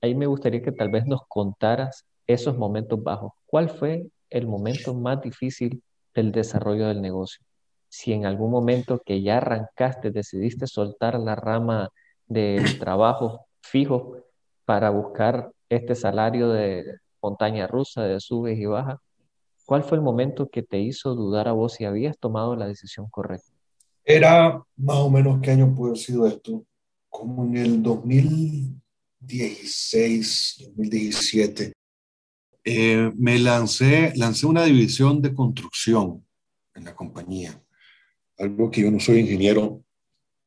Ahí 0.00 0.14
me 0.14 0.26
gustaría 0.26 0.62
que 0.62 0.72
tal 0.72 0.90
vez 0.90 1.06
nos 1.06 1.20
contaras 1.28 2.04
esos 2.26 2.56
momentos 2.56 3.00
bajos. 3.02 3.32
¿Cuál 3.46 3.70
fue 3.70 4.06
el 4.30 4.46
momento 4.46 4.94
más 4.94 5.22
difícil 5.22 5.82
del 6.14 6.32
desarrollo 6.32 6.88
del 6.88 7.02
negocio. 7.02 7.44
Si 7.88 8.12
en 8.12 8.26
algún 8.26 8.50
momento 8.50 9.00
que 9.04 9.22
ya 9.22 9.38
arrancaste 9.38 10.10
decidiste 10.10 10.66
soltar 10.66 11.18
la 11.18 11.34
rama 11.34 11.90
del 12.26 12.62
trabajo 12.78 13.46
fijo 13.60 14.16
para 14.64 14.90
buscar 14.90 15.52
este 15.68 15.94
salario 15.94 16.48
de 16.48 16.84
montaña 17.22 17.66
rusa, 17.66 18.04
de 18.04 18.20
subes 18.20 18.58
y 18.58 18.66
bajas, 18.66 18.98
¿cuál 19.66 19.84
fue 19.84 19.98
el 19.98 20.02
momento 20.02 20.48
que 20.48 20.62
te 20.62 20.80
hizo 20.80 21.14
dudar 21.14 21.48
a 21.48 21.52
vos 21.52 21.74
si 21.74 21.84
habías 21.84 22.18
tomado 22.18 22.56
la 22.56 22.66
decisión 22.66 23.08
correcta? 23.10 23.52
Era 24.04 24.60
más 24.76 24.96
o 24.96 25.08
menos 25.10 25.40
qué 25.40 25.52
año 25.52 25.72
pudo 25.74 25.90
haber 25.90 25.98
sido 25.98 26.26
esto, 26.26 26.64
como 27.08 27.44
en 27.44 27.56
el 27.56 27.80
2016, 27.82 30.72
2017. 30.74 31.72
Eh, 32.64 33.12
me 33.16 33.38
lancé, 33.38 34.12
lancé 34.16 34.46
una 34.46 34.64
división 34.64 35.20
de 35.20 35.34
construcción 35.34 36.24
en 36.74 36.84
la 36.84 36.94
compañía. 36.94 37.60
Algo 38.38 38.70
que 38.70 38.82
yo 38.82 38.90
no 38.90 39.00
soy 39.00 39.18
ingeniero, 39.20 39.82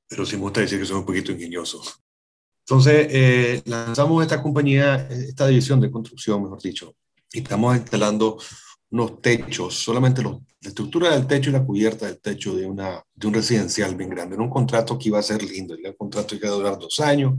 pero 0.08 0.26
sí 0.26 0.36
me 0.36 0.44
gusta 0.44 0.62
decir 0.62 0.80
que 0.80 0.86
soy 0.86 0.98
un 0.98 1.06
poquito 1.06 1.32
ingenioso. 1.32 1.82
Entonces, 2.62 3.08
eh, 3.12 3.62
lanzamos 3.66 4.24
esta 4.24 4.42
compañía, 4.42 5.08
esta 5.10 5.48
división 5.48 5.80
de 5.80 5.92
construcción, 5.92 6.42
mejor 6.42 6.62
dicho, 6.62 6.96
y 7.32 7.40
estamos 7.40 7.76
instalando 7.76 8.38
unos 8.90 9.22
techos, 9.22 9.76
solamente 9.76 10.24
la 10.24 10.40
estructura 10.62 11.12
del 11.12 11.28
techo 11.28 11.50
y 11.50 11.54
la 11.54 11.66
cubierta 11.66 12.06
del 12.06 12.20
techo 12.20 12.56
de, 12.56 12.66
una, 12.66 13.04
de 13.14 13.28
un 13.28 13.34
residencial 13.34 13.96
bien 13.96 14.10
grande. 14.10 14.36
Era 14.36 14.44
un 14.44 14.50
contrato 14.50 14.98
que 14.98 15.10
iba 15.10 15.20
a 15.20 15.24
ser 15.24 15.44
lindo, 15.44 15.76
el 15.76 15.96
contrato 15.96 16.36
iba 16.36 16.48
a 16.48 16.54
durar 16.54 16.80
dos 16.80 17.00
años, 17.00 17.34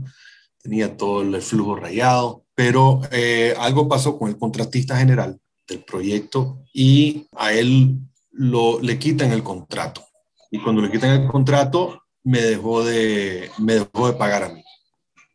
tenía 0.61 0.95
todo 0.95 1.21
el 1.23 1.41
flujo 1.41 1.75
rayado, 1.75 2.45
pero 2.57 3.01
eh, 3.11 3.53
algo 3.59 3.87
pasó 3.87 4.17
con 4.17 4.29
el 4.29 4.37
contratista 4.39 4.97
general 4.97 5.39
del 5.67 5.83
proyecto 5.83 6.63
y 6.73 7.27
a 7.35 7.53
él 7.53 7.99
lo, 8.31 8.81
le 8.81 8.97
quitan 8.97 9.31
el 9.31 9.43
contrato. 9.43 10.03
Y 10.49 10.59
cuando 10.63 10.81
le 10.81 10.89
quitan 10.89 11.21
el 11.21 11.27
contrato, 11.27 12.01
me 12.23 12.41
dejó 12.41 12.83
de, 12.83 13.51
me 13.59 13.75
dejó 13.75 14.07
de 14.07 14.17
pagar 14.17 14.41
a 14.41 14.49
mí. 14.49 14.63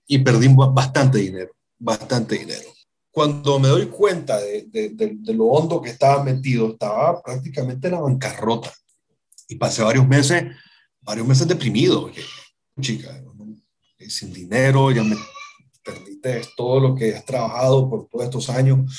Y 0.09 0.19
perdí 0.19 0.49
bastante 0.53 1.19
dinero, 1.19 1.53
bastante 1.79 2.39
dinero. 2.39 2.69
Cuando 3.13 3.61
me 3.61 3.69
doy 3.69 3.87
cuenta 3.87 4.41
de, 4.41 4.67
de, 4.73 5.35
lo 5.35 5.45
hondo 5.45 5.81
que 5.81 5.91
estaba 5.91 6.25
metido, 6.25 6.73
estaba 6.73 7.23
prácticamente 7.23 7.87
en 7.87 7.95
la 7.95 8.01
bancarrota. 8.01 8.73
Y 9.47 9.55
pasé 9.55 9.85
varios 9.85 10.09
meses, 10.09 10.43
varios 11.01 11.29
meses 11.29 11.47
deprimido. 11.47 12.11
Chica, 12.81 13.23
sin 14.09 14.33
dinero, 14.33 14.91
ya 14.91 15.05
me 15.05 15.15
perdiste 15.85 16.43
todo 16.57 16.81
lo 16.81 16.95
que 16.95 17.15
has 17.15 17.25
trabajado 17.25 17.89
por 17.89 18.09
todos 18.09 18.25
estos 18.25 18.51
años. 18.51 18.91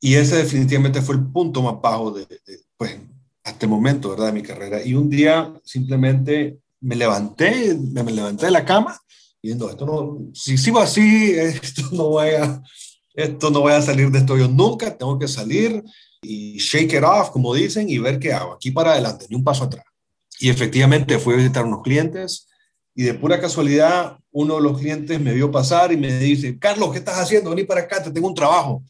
Y 0.00 0.14
ese 0.14 0.36
definitivamente 0.36 1.00
fue 1.00 1.14
el 1.14 1.24
punto 1.26 1.62
más 1.62 1.80
bajo 1.80 2.10
de, 2.10 2.26
pues, 2.76 2.98
hasta 3.42 3.66
el 3.66 3.70
momento, 3.70 4.10
¿verdad? 4.10 4.26
De 4.26 4.32
mi 4.32 4.42
carrera. 4.42 4.82
Y 4.84 4.94
un 4.94 5.08
día 5.08 5.52
simplemente 5.64 6.58
me 6.80 6.96
levanté, 6.96 7.74
me, 7.74 8.02
levanté 8.04 8.46
de 8.46 8.52
la 8.52 8.64
cama 8.64 9.00
y 9.40 9.52
esto 9.52 9.84
no, 9.84 10.30
si 10.32 10.56
sigo 10.56 10.80
así, 10.80 11.32
esto 11.32 11.82
no 11.92 12.08
voy 12.08 12.30
a, 12.30 12.62
esto 13.14 13.50
no 13.50 13.60
voy 13.60 13.72
a 13.72 13.82
salir 13.82 14.10
de 14.10 14.18
esto 14.18 14.38
yo 14.38 14.48
nunca, 14.48 14.96
tengo 14.96 15.18
que 15.18 15.28
salir 15.28 15.82
y 16.22 16.56
shake 16.58 16.94
it 16.94 17.02
off, 17.02 17.30
como 17.30 17.54
dicen, 17.54 17.88
y 17.90 17.98
ver 17.98 18.18
qué 18.18 18.32
hago, 18.32 18.54
aquí 18.54 18.70
para 18.70 18.92
adelante, 18.92 19.26
ni 19.28 19.36
un 19.36 19.44
paso 19.44 19.64
atrás. 19.64 19.84
Y 20.40 20.48
efectivamente 20.48 21.18
fui 21.18 21.34
a 21.34 21.36
visitar 21.36 21.64
unos 21.64 21.82
clientes, 21.82 22.48
y 22.94 23.02
de 23.02 23.14
pura 23.14 23.40
casualidad 23.40 24.18
uno 24.30 24.56
de 24.56 24.62
los 24.62 24.78
clientes 24.78 25.20
me 25.20 25.32
vio 25.32 25.50
pasar 25.50 25.92
y 25.92 25.96
me 25.96 26.18
dice, 26.18 26.58
Carlos, 26.58 26.90
¿qué 26.92 26.98
estás 26.98 27.18
haciendo? 27.18 27.50
Vení 27.50 27.64
para 27.64 27.82
acá, 27.82 28.02
te 28.02 28.10
tengo 28.10 28.26
un 28.26 28.34
trabajo. 28.34 28.82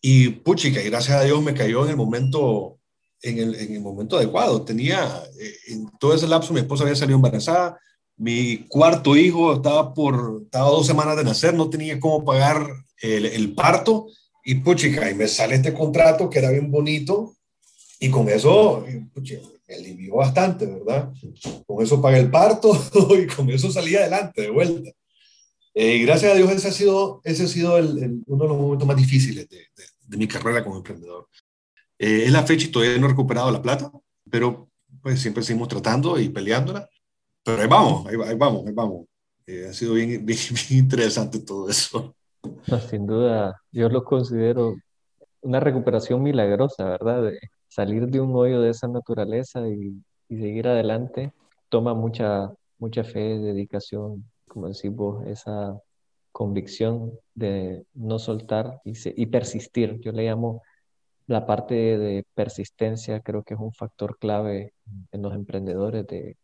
Y 0.00 0.30
puchica, 0.30 0.82
y 0.82 0.88
gracias 0.88 1.20
a 1.20 1.24
Dios 1.24 1.42
me 1.42 1.52
cayó 1.52 1.84
en 1.84 1.90
el 1.90 1.96
momento, 1.96 2.78
en 3.20 3.38
el, 3.38 3.54
en 3.54 3.74
el 3.74 3.80
momento 3.80 4.16
adecuado. 4.16 4.62
Tenía, 4.62 5.22
eh, 5.38 5.54
en 5.68 5.90
todo 5.98 6.14
ese 6.14 6.26
lapso 6.26 6.54
mi 6.54 6.60
esposa 6.60 6.84
había 6.84 6.96
salido 6.96 7.16
embarazada, 7.16 7.78
mi 8.16 8.66
cuarto 8.68 9.14
hijo 9.14 9.54
estaba 9.54 9.92
por, 9.92 10.42
estaba 10.44 10.70
dos 10.70 10.86
semanas 10.86 11.16
de 11.16 11.24
nacer, 11.24 11.52
no 11.52 11.68
tenía 11.68 12.00
cómo 12.00 12.24
pagar 12.24 12.66
el, 13.02 13.26
el 13.26 13.54
parto 13.54 14.06
y 14.44 14.56
puchica, 14.56 15.10
y 15.10 15.14
me 15.14 15.28
sale 15.28 15.56
este 15.56 15.74
contrato 15.74 16.30
que 16.30 16.38
era 16.38 16.50
bien 16.50 16.70
bonito 16.70 17.34
y 18.00 18.08
con 18.10 18.28
eso, 18.30 18.86
puchica, 19.12 19.46
alivió 19.74 20.16
bastante, 20.16 20.66
¿verdad? 20.66 21.12
Con 21.66 21.84
eso 21.84 22.00
pagué 22.00 22.20
el 22.20 22.30
parto 22.30 22.72
y 23.18 23.26
con 23.26 23.48
eso 23.50 23.70
salí 23.70 23.94
adelante 23.96 24.42
de 24.42 24.50
vuelta. 24.50 24.90
Eh, 25.74 25.96
y 25.96 26.02
gracias 26.04 26.32
a 26.32 26.34
Dios 26.34 26.50
ese 26.50 26.68
ha 26.68 26.72
sido, 26.72 27.20
ese 27.24 27.44
ha 27.44 27.46
sido 27.46 27.78
el, 27.78 28.22
uno 28.26 28.44
de 28.44 28.48
los 28.48 28.58
momentos 28.58 28.88
más 28.88 28.96
difíciles 28.96 29.48
de, 29.48 29.66
de, 30.06 30.16
mi 30.16 30.26
carrera 30.26 30.64
como 30.64 30.78
emprendedor. 30.78 31.28
Eh, 31.98 32.24
es 32.24 32.32
la 32.32 32.42
fecha 32.42 32.66
y 32.66 32.70
todavía 32.70 32.98
no 32.98 33.06
he 33.06 33.10
recuperado 33.10 33.50
la 33.50 33.62
plata, 33.62 33.90
pero 34.30 34.68
pues 35.02 35.20
siempre 35.20 35.42
seguimos 35.42 35.68
tratando 35.68 36.18
y 36.18 36.30
peleándola. 36.30 36.88
Pero 37.44 37.62
ahí 37.62 37.68
vamos, 37.68 38.06
ahí, 38.06 38.36
vamos, 38.36 38.66
ahí 38.66 38.72
vamos. 38.72 39.06
Eh, 39.46 39.66
ha 39.70 39.72
sido 39.72 39.94
bien, 39.94 40.08
bien, 40.26 40.38
bien, 40.68 40.80
interesante 40.80 41.38
todo 41.40 41.68
eso. 41.68 42.14
Sin 42.90 43.06
duda, 43.06 43.62
yo 43.70 43.88
lo 43.88 44.04
considero 44.04 44.76
una 45.42 45.60
recuperación 45.60 46.22
milagrosa, 46.22 46.84
¿verdad? 46.84 47.22
De, 47.24 47.38
salir 47.78 48.08
de 48.08 48.20
un 48.20 48.34
hoyo 48.34 48.60
de 48.60 48.70
esa 48.70 48.88
naturaleza 48.88 49.60
y, 49.68 50.02
seguir 50.28 50.66
adelante 50.66 51.32
toma 51.68 51.94
mucha, 51.94 52.52
mucha 52.78 53.04
fe, 53.04 53.38
dedicación, 53.38 54.28
como 54.48 54.66
decís 54.66 54.90
vos, 54.92 55.24
esa 55.26 55.80
convicción 56.32 57.12
de 57.34 57.84
no 57.94 58.18
soltar 58.18 58.80
y, 58.84 58.92
y 59.22 59.26
persistir. 59.26 60.00
Yo 60.00 60.10
le 60.12 60.24
llamo 60.24 60.62
la 61.28 61.46
parte 61.46 61.74
de 61.74 62.26
persistencia, 62.34 63.20
creo 63.20 63.42
que 63.44 63.54
es 63.54 63.60
un 63.60 63.72
factor 63.72 64.18
clave 64.18 64.74
en 65.12 65.22
los 65.22 65.32
emprendedores 65.34 66.04
de, 66.08 66.36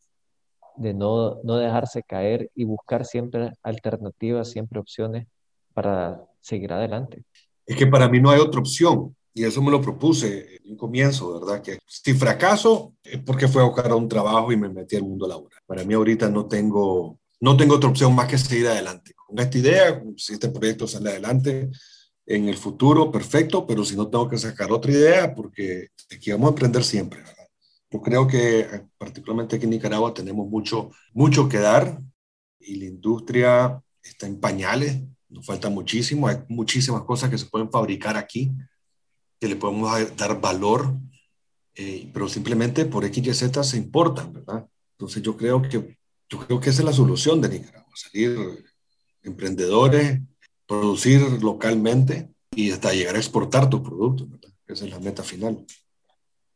de 0.77 0.95
no, 0.95 1.41
no 1.43 1.57
dejarse 1.57 2.05
caer 2.05 2.51
y 2.55 2.65
buscar 2.65 3.05
siempre 3.05 3.53
alternativas, 3.63 4.51
siempre 4.51 4.79
opciones 4.79 5.27
para 5.75 6.23
seguir 6.41 6.73
adelante. 6.73 7.25
Es 7.67 7.77
que 7.77 7.89
para 7.89 8.09
mí 8.09 8.21
no 8.21 8.31
hay 8.31 8.41
otra 8.41 8.61
opción. 8.61 9.17
Y 9.37 9.43
eso 9.43 9.61
me 9.61 9.73
lo 9.73 9.81
propuse 9.81 10.57
en 10.57 10.71
un 10.71 10.77
comienzo, 10.77 11.41
¿verdad? 11.41 11.61
Que 11.61 11.79
si 11.87 12.15
fracaso 12.15 12.95
es 13.03 13.19
porque 13.19 13.49
fue 13.49 13.63
a 13.63 13.67
buscar 13.67 13.93
un 13.93 14.09
trabajo 14.09 14.53
y 14.53 14.57
me 14.57 14.69
metí 14.69 14.95
al 14.95 15.03
mundo 15.03 15.27
laboral. 15.27 15.61
Para 15.67 15.85
mí 15.85 15.93
ahorita 15.93 16.31
no 16.31 16.47
tengo, 16.47 17.19
no 17.41 17.57
tengo 17.57 17.75
otra 17.75 17.91
opción 17.91 18.15
más 18.15 18.29
que 18.29 18.39
seguir 18.39 18.69
adelante. 18.69 19.13
Con 19.27 19.41
esta 19.41 19.59
idea, 19.59 20.03
si 20.17 20.35
este 20.35 20.51
proyecto 20.51 20.87
sale 20.87 21.11
adelante 21.11 21.69
en 22.27 22.49
el 22.49 22.57
futuro, 22.57 23.11
perfecto, 23.11 23.67
pero 23.67 23.85
si 23.85 23.97
no 23.97 24.09
tengo 24.09 24.29
que 24.29 24.39
sacar 24.39 24.71
otra 24.71 24.93
idea 24.93 25.35
porque 25.35 25.89
aquí 26.15 26.31
vamos 26.31 26.47
a 26.47 26.51
emprender 26.51 26.85
siempre, 26.85 27.21
¿verdad? 27.21 27.49
Yo 27.91 28.01
creo 28.01 28.29
que 28.29 28.67
particularmente 28.97 29.57
aquí 29.57 29.65
en 29.65 29.71
Nicaragua 29.71 30.15
tenemos 30.15 30.49
mucho, 30.49 30.91
mucho 31.13 31.49
que 31.49 31.59
dar 31.59 31.99
y 32.61 32.77
la 32.77 32.85
industria 32.87 33.83
está 34.01 34.27
en 34.27 34.39
pañales, 34.39 35.01
nos 35.29 35.45
falta 35.45 35.69
muchísimo, 35.69 36.29
hay 36.29 36.39
muchísimas 36.49 37.03
cosas 37.03 37.31
que 37.31 37.39
se 37.39 37.47
pueden 37.47 37.71
fabricar 37.71 38.17
aquí 38.17 38.53
que 39.45 39.51
le 39.51 39.57
podemos 39.57 40.17
dar 40.17 40.41
valor, 40.41 40.95
eh, 41.75 42.09
pero 42.15 42.31
simplemente 42.31 42.87
por 42.87 43.05
X 43.05 43.27
y 43.27 43.35
Z 43.35 43.63
se 43.63 43.77
importan, 43.77 44.33
¿verdad? 44.33 44.67
Entonces 44.93 45.23
yo 45.23 45.37
creo 45.37 45.61
que, 45.61 45.99
yo 46.31 46.39
creo 46.47 46.59
que 46.59 46.71
esa 46.71 46.81
es 46.81 46.87
la 46.87 46.95
solución 46.95 47.43
de 47.43 47.51
Nicaragua, 47.51 47.93
salir 47.95 48.65
emprendedores, 49.23 50.23
producir 50.67 51.21
localmente 51.43 52.31
y 52.53 52.71
hasta 52.71 52.95
llegar 52.95 53.17
a 53.17 53.19
exportar 53.19 53.69
tus 53.69 53.83
productos, 53.83 54.31
¿verdad? 54.31 54.51
Esa 54.67 54.87
es 54.87 54.91
la 54.91 55.01
meta 55.01 55.23
final. 55.23 55.63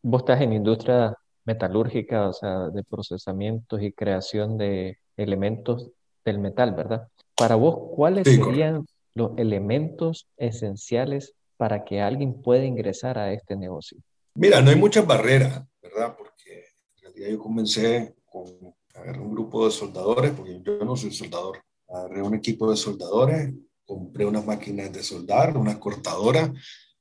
Vos 0.00 0.22
estás 0.22 0.40
en 0.40 0.54
industria 0.54 1.14
metalúrgica, 1.44 2.26
o 2.26 2.32
sea, 2.32 2.70
de 2.70 2.84
procesamientos 2.84 3.82
y 3.82 3.92
creación 3.92 4.56
de 4.56 4.96
elementos 5.18 5.90
del 6.24 6.38
metal, 6.38 6.72
¿verdad? 6.72 7.06
Para 7.36 7.56
vos, 7.56 7.92
¿cuáles 7.94 8.26
serían 8.26 8.86
los 9.12 9.32
elementos 9.36 10.26
esenciales 10.38 11.34
para 11.58 11.84
que 11.84 12.00
alguien 12.00 12.40
pueda 12.40 12.64
ingresar 12.64 13.18
a 13.18 13.32
este 13.32 13.56
negocio? 13.56 13.98
Mira, 14.34 14.62
no 14.62 14.70
hay 14.70 14.76
muchas 14.76 15.06
barreras, 15.06 15.62
¿verdad? 15.82 16.16
Porque 16.16 16.64
en 16.96 17.02
realidad 17.02 17.28
yo 17.30 17.38
comencé 17.38 18.14
con 18.24 18.46
agarré 18.94 19.20
un 19.20 19.32
grupo 19.32 19.66
de 19.66 19.72
soldadores, 19.72 20.32
porque 20.32 20.60
yo 20.64 20.84
no 20.84 20.96
soy 20.96 21.12
soldador. 21.12 21.60
Agarré 21.88 22.22
un 22.22 22.34
equipo 22.34 22.70
de 22.70 22.76
soldadores, 22.76 23.52
compré 23.84 24.24
unas 24.24 24.46
máquinas 24.46 24.92
de 24.92 25.02
soldar, 25.02 25.56
unas 25.56 25.78
cortadoras, 25.78 26.50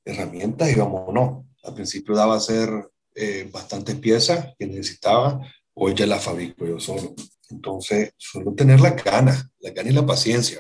herramientas 0.04 0.72
y 0.72 0.76
vámonos. 0.76 1.46
Al 1.64 1.74
principio 1.74 2.16
daba 2.16 2.36
a 2.36 2.38
hacer 2.38 2.70
eh, 3.16 3.50
bastantes 3.52 3.96
piezas 3.96 4.54
que 4.58 4.68
necesitaba, 4.68 5.40
hoy 5.74 5.94
ya 5.94 6.06
las 6.06 6.24
fabrico 6.24 6.66
yo 6.66 6.80
solo. 6.80 7.14
Entonces, 7.50 8.12
solo 8.18 8.54
tener 8.54 8.80
la 8.80 8.92
gana, 8.92 9.50
la 9.60 9.72
gana 9.72 9.90
y 9.90 9.94
la 9.94 10.06
paciencia, 10.06 10.60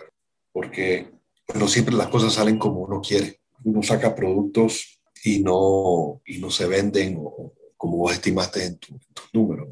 porque 0.52 1.12
no 1.56 1.68
siempre 1.68 1.96
las 1.96 2.08
cosas 2.08 2.34
salen 2.34 2.58
como 2.58 2.82
uno 2.82 3.02
quiere 3.02 3.40
uno 3.64 3.84
saca 3.84 4.16
productos 4.16 5.00
y 5.24 5.40
no, 5.40 6.22
y 6.26 6.38
no 6.40 6.50
se 6.50 6.68
venden 6.68 7.22
como 7.76 7.98
vos 7.98 8.14
estimaste 8.14 8.66
en, 8.66 8.78
tus 8.78 8.98
números. 9.34 9.68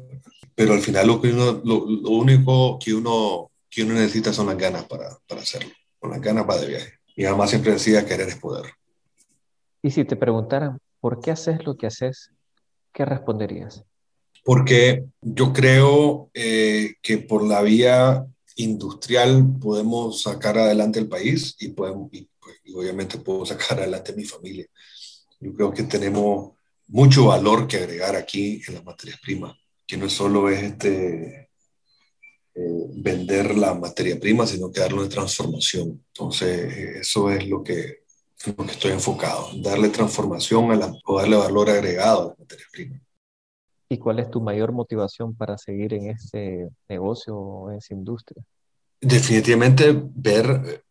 Pero 0.54 0.72
al 0.72 0.80
final 0.80 1.06
lo, 1.06 1.20
que 1.20 1.32
uno, 1.32 1.60
lo, 1.64 2.10
único 2.10 2.78
que 2.78 2.94
uno, 2.94 3.50
que 3.68 3.82
uno 3.82 3.94
necesita 3.94 4.32
son 4.32 4.46
las 4.46 4.56
ganas 4.56 4.84
para, 4.84 5.18
para 5.28 5.42
hacerlo. 5.42 5.70
Con 5.98 6.10
las 6.10 6.20
ganas 6.20 6.48
va 6.48 6.56
de 6.56 6.68
viaje. 6.68 6.92
Mi 7.16 7.24
mamá 7.24 7.46
siempre 7.46 7.72
decía 7.72 8.06
querer 8.06 8.28
es 8.28 8.36
poder. 8.36 8.66
Y 9.82 9.90
si 9.90 10.04
te 10.04 10.16
preguntaran, 10.16 10.78
¿por 11.00 11.20
qué 11.20 11.30
haces 11.30 11.64
lo 11.64 11.76
que 11.76 11.86
haces? 11.86 12.30
¿qué 12.96 13.04
responderías? 13.04 13.84
Porque 14.42 15.04
yo 15.20 15.52
creo 15.52 16.30
eh, 16.32 16.94
que 17.02 17.18
por 17.18 17.44
la 17.44 17.60
vía 17.60 18.24
industrial 18.56 19.58
podemos 19.60 20.22
sacar 20.22 20.56
adelante 20.56 20.98
el 20.98 21.08
país 21.08 21.56
y, 21.60 21.68
podemos, 21.68 22.08
y, 22.14 22.26
y 22.66 22.74
obviamente 22.74 23.18
puedo 23.18 23.46
sacar 23.46 23.78
adelante 23.78 24.12
mi 24.12 24.24
familia. 24.24 24.66
Yo 25.40 25.54
creo 25.54 25.72
que 25.72 25.84
tenemos 25.84 26.52
mucho 26.88 27.26
valor 27.26 27.66
que 27.66 27.78
agregar 27.78 28.16
aquí 28.16 28.62
en 28.66 28.74
las 28.74 28.84
materias 28.84 29.18
primas, 29.20 29.56
que 29.86 29.96
no 29.96 30.08
solo 30.08 30.48
es 30.48 30.62
este, 30.62 31.50
eh, 32.54 32.86
vender 32.94 33.56
la 33.56 33.74
materia 33.74 34.18
prima, 34.18 34.46
sino 34.46 34.70
que 34.70 34.80
darle 34.80 35.00
una 35.00 35.08
transformación. 35.08 36.04
Entonces, 36.08 36.96
eso 37.00 37.30
es 37.30 37.46
lo 37.46 37.62
que, 37.62 38.04
lo 38.56 38.64
que 38.64 38.72
estoy 38.72 38.92
enfocado, 38.92 39.50
darle 39.56 39.88
transformación 39.88 40.72
a 40.72 40.76
la, 40.76 40.92
o 41.04 41.18
darle 41.18 41.36
valor 41.36 41.68
agregado 41.70 42.22
a 42.22 42.28
las 42.28 42.38
materias 42.38 42.68
primas. 42.72 43.00
¿Y 43.88 43.98
cuál 43.98 44.18
es 44.18 44.30
tu 44.30 44.40
mayor 44.40 44.72
motivación 44.72 45.34
para 45.34 45.58
seguir 45.58 45.94
en 45.94 46.10
ese 46.10 46.70
negocio 46.88 47.36
o 47.36 47.70
en 47.70 47.78
esa 47.78 47.94
industria? 47.94 48.42
Definitivamente 49.00 49.94
ver, 49.94 50.84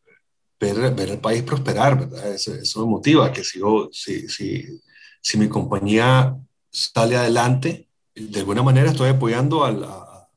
ver, 0.60 0.94
ver 0.94 1.10
el 1.10 1.20
país 1.20 1.44
prosperar, 1.44 2.00
¿verdad? 2.00 2.34
Eso, 2.34 2.54
eso 2.54 2.86
me 2.86 2.92
motiva, 2.92 3.32
que 3.32 3.44
si, 3.44 3.60
yo, 3.60 3.90
si, 3.92 4.28
si, 4.28 4.82
si 5.22 5.38
mi 5.38 5.48
compañía 5.48 6.36
sale 6.70 7.16
adelante, 7.16 7.90
de 8.16 8.40
alguna 8.40 8.64
manera 8.64 8.92
estoy 8.92 9.10
apoyando 9.10 9.64
a, 9.64 9.70
a, 9.70 10.30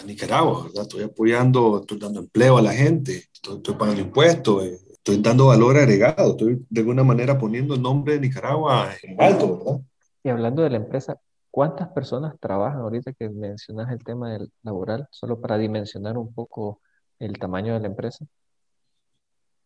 a, 0.00 0.02
Nicaragua, 0.04 0.64
¿verdad? 0.64 0.82
Estoy 0.82 1.02
apoyando, 1.02 1.80
estoy 1.80 1.98
dando 1.98 2.20
empleo 2.20 2.58
a 2.58 2.62
la 2.62 2.72
gente, 2.72 3.28
estoy, 3.32 3.56
estoy 3.56 3.74
pagando 3.74 4.00
impuestos, 4.00 4.64
eh, 4.64 4.78
estoy 4.92 5.22
dando 5.22 5.46
valor 5.46 5.76
agregado, 5.76 6.32
estoy 6.32 6.64
de 6.68 6.80
alguna 6.80 7.02
manera 7.02 7.38
poniendo 7.38 7.74
el 7.74 7.82
nombre 7.82 8.14
de 8.14 8.20
Nicaragua 8.20 8.90
en 9.02 9.20
alto, 9.20 9.58
¿verdad? 9.58 9.80
Y 10.22 10.28
hablando 10.28 10.62
de 10.62 10.70
la 10.70 10.76
empresa, 10.76 11.18
¿cuántas 11.50 11.88
personas 11.88 12.34
trabajan 12.40 12.80
ahorita 12.80 13.12
que 13.12 13.28
mencionas 13.30 13.90
el 13.90 14.04
tema 14.04 14.32
del 14.32 14.52
laboral, 14.62 15.08
solo 15.10 15.40
para 15.40 15.58
dimensionar 15.58 16.18
un 16.18 16.32
poco 16.32 16.80
el 17.18 17.38
tamaño 17.38 17.74
de 17.74 17.80
la 17.80 17.86
empresa? 17.86 18.26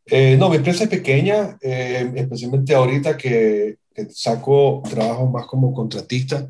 Eh, 0.07 0.37
no, 0.37 0.49
mi 0.49 0.57
empresa 0.57 0.85
es 0.85 0.91
pequeña, 0.91 1.57
eh, 1.61 2.13
especialmente 2.17 2.75
ahorita 2.75 3.17
que, 3.17 3.79
que, 3.95 4.11
saco 4.11 4.83
trabajo 4.89 5.27
más 5.27 5.47
como 5.47 5.73
contratista, 5.73 6.49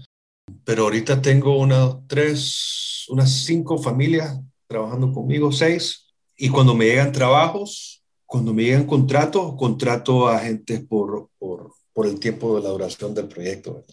pero 0.65 0.85
ahorita 0.85 1.21
tengo 1.21 1.59
unas 1.59 1.97
tres, 2.07 3.07
unas 3.09 3.31
cinco 3.31 3.79
familias 3.79 4.41
trabajando 4.67 5.13
conmigo, 5.13 5.53
seis, 5.53 6.07
y 6.37 6.49
cuando 6.49 6.75
me 6.75 6.87
llegan 6.87 7.13
trabajos, 7.13 8.03
cuando 8.27 8.55
me 8.55 8.63
llegan 8.63 8.87
contratos, 8.87 9.55
contrato 9.57 10.27
a 10.27 10.39
gente 10.39 10.81
por, 10.81 11.29
por, 11.39 12.07
el 12.07 12.19
tiempo 12.19 12.57
de 12.57 12.63
la 12.63 12.71
duración 12.71 13.15
del 13.15 13.29
proyecto. 13.29 13.85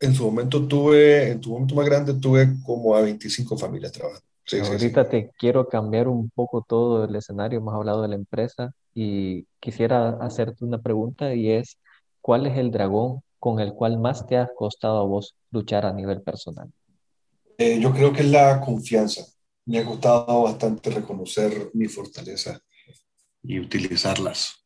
En 0.00 0.12
su 0.12 0.24
momento 0.24 0.66
tuve, 0.66 1.30
en 1.30 1.40
tu 1.40 1.50
momento 1.50 1.76
más 1.76 1.86
grande, 1.86 2.14
tuve 2.14 2.48
como 2.66 2.96
a 2.96 3.02
25 3.02 3.56
familias 3.56 3.92
trabajando. 3.92 4.26
Ahorita 4.68 5.08
te 5.08 5.30
quiero 5.38 5.68
cambiar 5.68 6.08
un 6.08 6.28
poco 6.30 6.64
todo 6.68 7.04
el 7.04 7.14
escenario, 7.14 7.60
hemos 7.60 7.72
hablado 7.72 8.02
de 8.02 8.08
la 8.08 8.16
empresa, 8.16 8.74
y 8.94 9.46
quisiera 9.60 10.10
hacerte 10.20 10.64
una 10.64 10.80
pregunta 10.80 11.34
y 11.34 11.50
es, 11.50 11.78
¿cuál 12.20 12.46
es 12.46 12.56
el 12.56 12.70
dragón 12.70 13.22
con 13.38 13.60
el 13.60 13.74
cual 13.74 13.98
más 13.98 14.26
te 14.26 14.36
ha 14.38 14.48
costado 14.56 14.98
a 14.98 15.04
vos 15.04 15.34
luchar 15.50 15.84
a 15.84 15.92
nivel 15.92 16.22
personal? 16.22 16.70
Eh, 17.58 17.78
yo 17.80 17.92
creo 17.92 18.12
que 18.12 18.20
es 18.20 18.30
la 18.30 18.60
confianza. 18.60 19.22
Me 19.66 19.78
ha 19.78 19.84
costado 19.84 20.42
bastante 20.42 20.90
reconocer 20.90 21.70
mi 21.74 21.86
fortaleza 21.86 22.60
y 23.42 23.58
utilizarlas. 23.60 24.64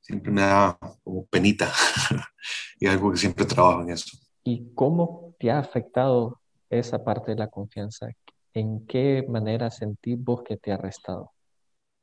Siempre 0.00 0.32
me 0.32 0.42
da 0.42 0.78
como 1.02 1.24
penita 1.26 1.72
y 2.80 2.86
algo 2.86 3.12
que 3.12 3.18
siempre 3.18 3.44
trabajo 3.44 3.82
en 3.82 3.90
eso. 3.90 4.18
¿Y 4.44 4.72
cómo 4.74 5.34
te 5.38 5.50
ha 5.50 5.58
afectado 5.58 6.40
esa 6.68 7.04
parte 7.04 7.32
de 7.32 7.38
la 7.38 7.48
confianza? 7.48 8.08
¿En 8.54 8.86
qué 8.86 9.24
manera 9.28 9.70
sentís 9.70 10.18
vos 10.18 10.42
que 10.42 10.56
te 10.56 10.72
ha 10.72 10.76
restado? 10.76 11.32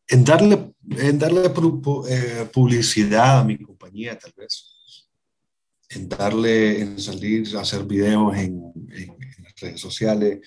En 0.10 0.24
darle, 0.24 0.74
en 0.90 1.20
darle 1.20 1.42
eh, 2.10 2.50
publicidad 2.52 3.40
a 3.40 3.44
mi 3.44 3.58
compañía, 3.58 4.18
tal 4.18 4.34
vez. 4.36 4.74
En 5.90 6.10
darle, 6.10 6.82
en 6.82 7.00
salir 7.00 7.56
a 7.56 7.62
hacer 7.62 7.84
videos 7.86 8.36
en, 8.38 8.62
en, 8.92 9.10
en 9.10 9.44
las 9.44 9.56
redes 9.60 9.80
sociales, 9.80 10.40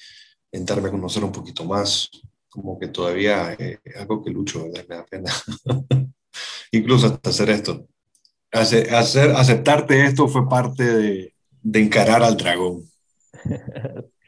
en 0.53 0.65
darme 0.65 0.89
a 0.89 0.93
conocer 0.93 1.25
un 1.25 1.33
poquito 1.33 1.65
más. 1.65 2.11
Como 2.49 2.79
que 2.79 2.89
todavía 2.89 3.55
eh, 3.59 3.79
algo 3.97 4.23
que 4.23 4.31
lucho, 4.31 4.65
¿verdad? 4.65 4.87
Me 4.89 4.97
da 4.97 5.07
pena. 5.07 5.33
Incluso 6.73 7.07
hasta 7.07 7.31
hacer 7.31 7.51
esto. 7.51 7.87
Hacer, 8.53 8.93
aceptarte 8.93 10.05
esto 10.07 10.27
fue 10.27 10.49
parte 10.49 10.83
de, 10.83 11.35
de 11.63 11.81
encarar 11.81 12.23
al 12.23 12.37
dragón. 12.37 12.85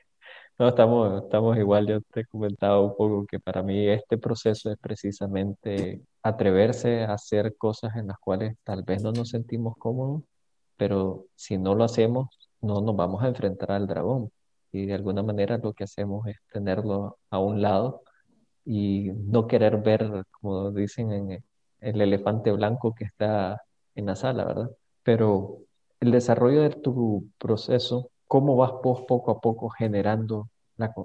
No, 0.62 0.68
estamos, 0.68 1.24
estamos 1.24 1.58
igual, 1.58 1.88
yo 1.88 2.00
te 2.02 2.20
he 2.20 2.24
comentado 2.26 2.84
un 2.84 2.96
poco 2.96 3.26
que 3.26 3.40
para 3.40 3.64
mí 3.64 3.88
este 3.88 4.16
proceso 4.16 4.70
es 4.70 4.78
precisamente 4.78 6.02
atreverse 6.22 7.02
a 7.02 7.14
hacer 7.14 7.56
cosas 7.56 7.96
en 7.96 8.06
las 8.06 8.18
cuales 8.20 8.56
tal 8.62 8.84
vez 8.84 9.02
no 9.02 9.10
nos 9.10 9.30
sentimos 9.30 9.76
cómodos, 9.76 10.22
pero 10.76 11.26
si 11.34 11.58
no 11.58 11.74
lo 11.74 11.82
hacemos, 11.82 12.28
no 12.60 12.80
nos 12.80 12.94
vamos 12.94 13.24
a 13.24 13.28
enfrentar 13.28 13.72
al 13.72 13.88
dragón. 13.88 14.30
Y 14.70 14.86
de 14.86 14.94
alguna 14.94 15.24
manera 15.24 15.58
lo 15.58 15.72
que 15.72 15.82
hacemos 15.82 16.28
es 16.28 16.36
tenerlo 16.52 17.18
a 17.30 17.40
un 17.40 17.60
lado 17.60 18.02
y 18.64 19.10
no 19.14 19.48
querer 19.48 19.78
ver, 19.78 20.24
como 20.30 20.70
dicen, 20.70 21.10
en 21.10 21.44
el 21.80 22.00
elefante 22.00 22.52
blanco 22.52 22.94
que 22.94 23.06
está 23.06 23.62
en 23.96 24.06
la 24.06 24.14
sala, 24.14 24.44
¿verdad? 24.44 24.70
Pero 25.02 25.58
el 25.98 26.12
desarrollo 26.12 26.62
de 26.62 26.70
tu 26.70 27.28
proceso 27.38 28.12
¿Cómo 28.32 28.56
vas 28.56 28.72
vos 28.82 29.02
poco 29.06 29.30
a 29.30 29.42
poco 29.42 29.68
generando 29.68 30.48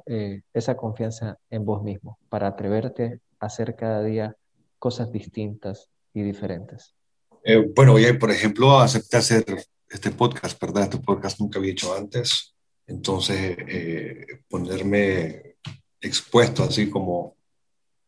eh, 0.05 0.41
esa 0.53 0.75
confianza 0.75 1.37
en 1.49 1.65
vos 1.65 1.83
mismo 1.83 2.17
para 2.29 2.47
atreverte 2.47 3.19
a 3.39 3.45
hacer 3.47 3.75
cada 3.75 4.03
día 4.03 4.35
cosas 4.79 5.11
distintas 5.11 5.89
y 6.13 6.23
diferentes? 6.23 6.95
Eh, 7.43 7.71
bueno, 7.75 7.93
hoy, 7.93 8.11
por 8.13 8.31
ejemplo, 8.31 8.79
acepté 8.79 9.17
hacer 9.17 9.45
este 9.89 10.11
podcast, 10.11 10.59
¿verdad? 10.61 10.83
Este 10.83 10.97
podcast 10.97 11.39
nunca 11.39 11.59
había 11.59 11.71
hecho 11.71 11.95
antes. 11.95 12.55
Entonces, 12.85 13.57
eh, 13.67 14.25
ponerme 14.49 15.55
expuesto 16.01 16.63
así 16.63 16.89
como, 16.89 17.35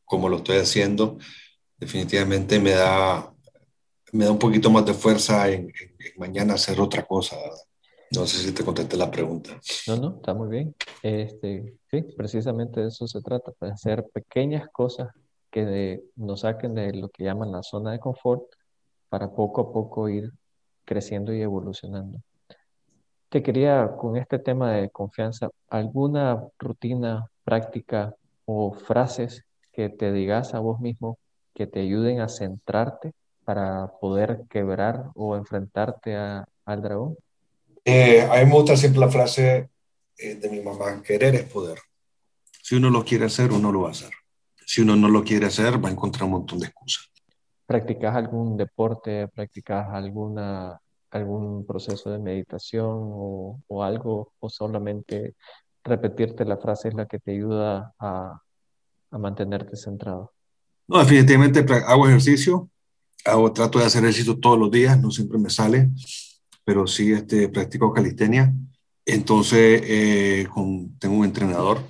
como 0.05 0.29
lo 0.29 0.37
estoy 0.37 0.57
haciendo, 0.57 1.17
definitivamente 1.77 2.59
me 2.59 2.71
da, 2.71 3.33
me 4.11 4.25
da 4.25 4.31
un 4.31 4.39
poquito 4.39 4.69
más 4.69 4.85
de 4.85 4.93
fuerza 4.93 5.49
en, 5.49 5.71
mañana 6.17 6.55
hacer 6.55 6.79
otra 6.79 7.05
cosa. 7.05 7.37
No 8.15 8.25
sé 8.25 8.37
si 8.39 8.53
te 8.53 8.65
contesté 8.65 8.97
la 8.97 9.11
pregunta. 9.11 9.59
No, 9.87 9.95
no, 9.97 10.15
está 10.15 10.33
muy 10.33 10.49
bien. 10.49 10.75
Este, 11.03 11.75
sí, 11.91 12.01
precisamente 12.17 12.81
de 12.81 12.87
eso 12.87 13.07
se 13.07 13.21
trata, 13.21 13.51
de 13.61 13.71
hacer 13.71 14.05
pequeñas 14.11 14.67
cosas 14.69 15.09
que 15.51 16.01
nos 16.15 16.41
saquen 16.41 16.75
de 16.75 16.93
lo 16.93 17.09
que 17.09 17.23
llaman 17.23 17.51
la 17.51 17.63
zona 17.63 17.91
de 17.91 17.99
confort 17.99 18.43
para 19.09 19.29
poco 19.29 19.61
a 19.61 19.73
poco 19.73 20.09
ir 20.09 20.31
creciendo 20.85 21.33
y 21.33 21.41
evolucionando. 21.41 22.19
Te 23.29 23.43
quería, 23.43 23.95
con 23.95 24.17
este 24.17 24.39
tema 24.39 24.73
de 24.73 24.89
confianza, 24.89 25.49
alguna 25.67 26.43
rutina, 26.57 27.27
práctica 27.43 28.15
o 28.45 28.73
frases 28.73 29.43
que 29.71 29.89
te 29.89 30.11
digas 30.11 30.55
a 30.55 30.59
vos 30.59 30.79
mismo 30.79 31.19
que 31.53 31.67
te 31.67 31.81
ayuden 31.81 32.21
a 32.21 32.27
centrarte 32.27 33.13
para 33.45 33.87
poder 33.99 34.45
quebrar 34.49 35.11
o 35.15 35.35
enfrentarte 35.35 36.15
a, 36.15 36.45
al 36.65 36.81
dragón. 36.81 37.17
Eh, 37.91 38.21
a 38.21 38.35
mí 38.35 38.45
me 38.45 38.53
gusta 38.53 38.77
siempre 38.77 38.99
la 38.99 39.09
frase 39.09 39.69
eh, 40.15 40.35
de 40.35 40.49
mi 40.49 40.61
mamá, 40.61 41.01
querer 41.01 41.33
es 41.33 41.43
poder. 41.45 41.79
Si 42.61 42.75
uno 42.75 42.91
lo 42.91 43.03
quiere 43.03 43.25
hacer, 43.25 43.51
uno 43.51 43.71
lo 43.71 43.81
va 43.81 43.87
a 43.87 43.91
hacer. 43.91 44.11
Si 44.63 44.81
uno 44.81 44.95
no 44.95 45.09
lo 45.09 45.23
quiere 45.23 45.47
hacer, 45.47 45.83
va 45.83 45.89
a 45.89 45.91
encontrar 45.91 46.25
un 46.25 46.31
montón 46.31 46.59
de 46.59 46.67
excusas. 46.67 47.09
¿Practicas 47.65 48.15
algún 48.15 48.57
deporte? 48.57 49.27
¿Practicas 49.27 49.87
alguna, 49.91 50.79
algún 51.09 51.65
proceso 51.65 52.11
de 52.11 52.19
meditación 52.19 52.85
o, 52.85 53.59
o, 53.67 53.83
algo? 53.83 54.33
¿O 54.39 54.49
solamente 54.49 55.33
repetirte 55.83 56.45
la 56.45 56.57
frase 56.57 56.89
es 56.89 56.93
la 56.93 57.07
que 57.07 57.17
te 57.17 57.31
ayuda 57.31 57.95
a, 57.97 58.39
a 59.09 59.17
mantenerte 59.17 59.75
centrado? 59.75 60.31
No, 60.87 60.99
definitivamente 60.99 61.65
hago 61.87 62.07
ejercicio. 62.07 62.69
Hago, 63.25 63.51
trato 63.51 63.79
de 63.79 63.85
hacer 63.85 64.03
ejercicio 64.03 64.39
todos 64.39 64.59
los 64.59 64.69
días, 64.69 64.99
no 64.99 65.09
siempre 65.09 65.39
me 65.39 65.49
sale 65.49 65.89
pero 66.69 66.85
sí 66.85 67.11
este, 67.11 67.49
practico 67.49 67.91
calistenia. 67.91 68.53
Entonces, 69.03 69.81
eh, 69.83 70.47
con, 70.53 70.99
tengo 70.99 71.15
un 71.15 71.25
entrenador 71.25 71.81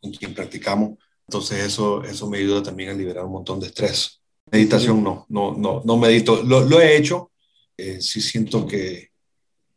con 0.00 0.12
quien 0.12 0.32
practicamos. 0.32 0.96
Entonces, 1.28 1.62
eso, 1.62 2.02
eso 2.02 2.26
me 2.26 2.38
ayuda 2.38 2.62
también 2.62 2.88
a 2.88 2.94
liberar 2.94 3.26
un 3.26 3.32
montón 3.32 3.60
de 3.60 3.66
estrés. 3.66 4.22
Meditación 4.50 5.04
no, 5.04 5.26
no, 5.28 5.52
no, 5.58 5.82
no 5.84 5.96
medito. 5.98 6.42
Lo, 6.42 6.64
lo 6.64 6.80
he 6.80 6.96
hecho, 6.96 7.32
eh, 7.76 8.00
sí 8.00 8.22
siento 8.22 8.66
que, 8.66 9.10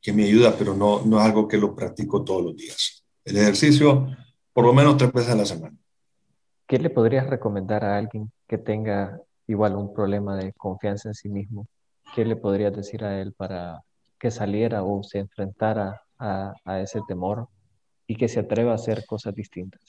que 0.02 0.14
me 0.14 0.24
ayuda, 0.24 0.56
pero 0.58 0.74
no, 0.74 1.06
no 1.06 1.20
es 1.20 1.26
algo 1.26 1.46
que 1.46 1.58
lo 1.58 1.76
practico 1.76 2.24
todos 2.24 2.42
los 2.42 2.56
días. 2.56 3.04
El 3.26 3.36
ejercicio, 3.36 4.08
por 4.54 4.64
lo 4.64 4.72
menos 4.72 4.96
tres 4.96 5.12
veces 5.12 5.32
a 5.32 5.36
la 5.36 5.46
semana. 5.46 5.76
¿Qué 6.66 6.80
le 6.80 6.90
podrías 6.90 7.30
recomendar 7.30 7.84
a 7.84 7.98
alguien 7.98 8.32
que 8.48 8.58
tenga 8.58 9.20
igual 9.46 9.76
un 9.76 9.94
problema 9.94 10.38
de 10.38 10.54
confianza 10.54 11.10
en 11.10 11.16
sí 11.16 11.28
mismo? 11.28 11.68
¿Qué 12.16 12.24
le 12.24 12.38
podrías 12.38 12.74
decir 12.74 13.04
a 13.04 13.20
él 13.20 13.34
para 13.34 13.84
que 14.20 14.32
saliera 14.32 14.84
o 14.84 15.02
se 15.04 15.20
enfrentara 15.20 16.02
a, 16.18 16.54
a 16.66 16.82
ese 16.82 17.00
temor 17.08 17.48
y 18.08 18.16
que 18.16 18.28
se 18.28 18.42
atreva 18.42 18.74
a 18.74 18.76
hacer 18.76 19.06
cosas 19.06 19.34
distintas? 19.34 19.82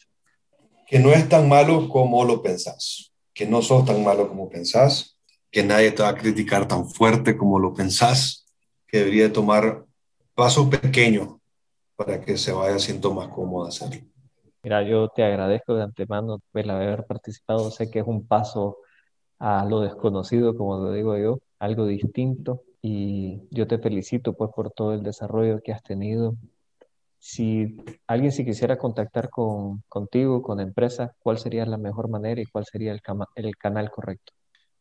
Que 0.86 0.98
no 0.98 1.10
es 1.10 1.28
tan 1.28 1.48
malo 1.48 1.88
como 1.88 2.24
lo 2.24 2.42
pensás, 2.42 3.12
que 3.34 3.46
no 3.46 3.62
sos 3.62 3.84
tan 3.84 4.02
malo 4.04 4.28
como 4.28 4.48
pensás, 4.48 5.16
que 5.50 5.62
nadie 5.62 5.90
te 5.92 6.02
va 6.02 6.10
a 6.10 6.14
criticar 6.14 6.66
tan 6.68 6.88
fuerte 6.88 7.36
como 7.36 7.58
lo 7.58 7.74
pensás, 7.74 8.46
que 8.86 8.98
debería 8.98 9.32
tomar 9.32 9.84
pasos 10.34 10.68
pequeños 10.68 11.36
para 11.96 12.20
que 12.20 12.36
se 12.36 12.52
vaya 12.52 12.78
siendo 12.78 13.12
más 13.12 13.28
cómodo 13.28 13.66
hacerlo. 13.66 14.00
Mira, 14.62 14.82
yo 14.82 15.08
te 15.08 15.24
agradezco 15.24 15.74
de 15.74 15.82
antemano 15.82 16.40
el 16.54 16.70
haber 16.70 17.04
participado. 17.06 17.70
Sé 17.70 17.90
que 17.90 18.00
es 18.00 18.06
un 18.06 18.26
paso 18.26 18.78
a 19.38 19.64
lo 19.64 19.80
desconocido, 19.80 20.56
como 20.56 20.78
lo 20.78 20.92
digo 20.92 21.16
yo, 21.16 21.38
algo 21.58 21.86
distinto. 21.86 22.62
Y 22.82 23.42
yo 23.50 23.66
te 23.66 23.78
felicito 23.78 24.32
pues 24.32 24.50
por 24.54 24.70
todo 24.70 24.94
el 24.94 25.02
desarrollo 25.02 25.60
que 25.62 25.72
has 25.72 25.82
tenido. 25.82 26.34
Si 27.18 27.76
alguien 28.06 28.32
se 28.32 28.46
quisiera 28.46 28.78
contactar 28.78 29.28
con, 29.28 29.82
contigo, 29.88 30.40
con 30.40 30.60
empresa, 30.60 31.12
¿cuál 31.18 31.38
sería 31.38 31.66
la 31.66 31.76
mejor 31.76 32.08
manera 32.08 32.40
y 32.40 32.46
cuál 32.46 32.64
sería 32.64 32.92
el, 32.92 33.02
el 33.34 33.56
canal 33.56 33.90
correcto? 33.90 34.32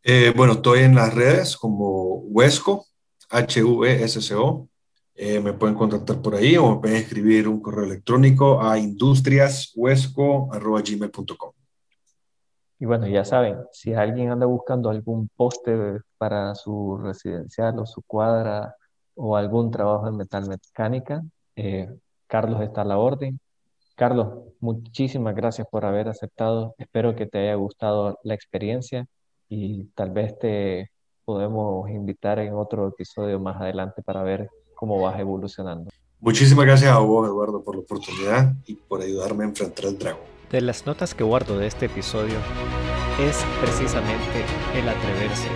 Eh, 0.04 0.34
bueno, 0.36 0.54
estoy 0.54 0.80
en 0.80 0.96
las 0.96 1.14
redes 1.14 1.56
como 1.58 2.20
Huesco, 2.20 2.88
H-U-E-S-C-O. 3.30 4.70
Eh, 5.16 5.42
me 5.42 5.52
pueden 5.52 5.76
contactar 5.76 6.22
por 6.22 6.36
ahí 6.36 6.56
o 6.56 6.76
me 6.76 6.80
pueden 6.80 6.96
escribir 6.96 7.50
un 7.50 7.60
correo 7.60 7.84
electrónico 7.84 8.62
a 8.62 8.80
industriashuesco.gmail.com. 8.80 11.59
Y 12.80 12.86
bueno, 12.86 13.08
ya 13.08 13.26
saben, 13.26 13.58
si 13.74 13.94
alguien 13.94 14.32
anda 14.32 14.46
buscando 14.46 14.90
algún 14.90 15.30
poste 15.36 16.00
para 16.18 16.56
su 16.56 16.98
residencial 16.98 17.78
o 17.78 17.86
su 17.86 18.02
cuadra 18.04 18.76
o 19.16 19.36
algún 19.36 19.70
trabajo 19.70 20.08
en 20.08 20.16
metal 20.16 20.48
mecánica, 20.48 21.22
eh, 21.58 21.90
Carlos 22.26 22.62
está 22.62 22.82
a 22.84 22.86
la 22.86 22.98
orden. 22.98 23.40
Carlos, 23.96 24.30
muchísimas 24.62 25.36
gracias 25.36 25.68
por 25.70 25.84
haber 25.84 26.08
aceptado. 26.08 26.74
Espero 26.78 27.18
que 27.18 27.26
te 27.26 27.40
haya 27.40 27.56
gustado 27.56 28.18
la 28.24 28.34
experiencia 28.34 29.08
y 29.50 29.84
tal 29.94 30.12
vez 30.12 30.40
te 30.40 30.90
podemos 31.26 31.90
invitar 31.90 32.40
en 32.40 32.54
otro 32.54 32.88
episodio 32.88 33.42
más 33.42 33.60
adelante 33.60 34.02
para 34.02 34.24
ver 34.24 34.50
cómo 34.74 35.02
vas 35.02 35.20
evolucionando. 35.20 35.90
Muchísimas 36.22 36.66
gracias 36.66 36.92
a 36.92 37.00
vos, 37.00 37.28
Eduardo, 37.28 37.62
por 37.62 37.76
la 37.76 37.82
oportunidad 37.82 38.54
y 38.66 38.76
por 38.76 39.02
ayudarme 39.02 39.44
a 39.44 39.48
enfrentar 39.48 39.86
el 39.86 39.98
dragón. 39.98 40.39
De 40.52 40.62
las 40.62 40.88
notas 40.88 41.14
que 41.14 41.24
guardo 41.24 41.60
de 41.60 41.68
este 41.68 41.86
episodio 41.86 42.34
es 43.22 43.38
precisamente 43.62 44.42
el 44.74 44.90
atreverse. 44.90 45.48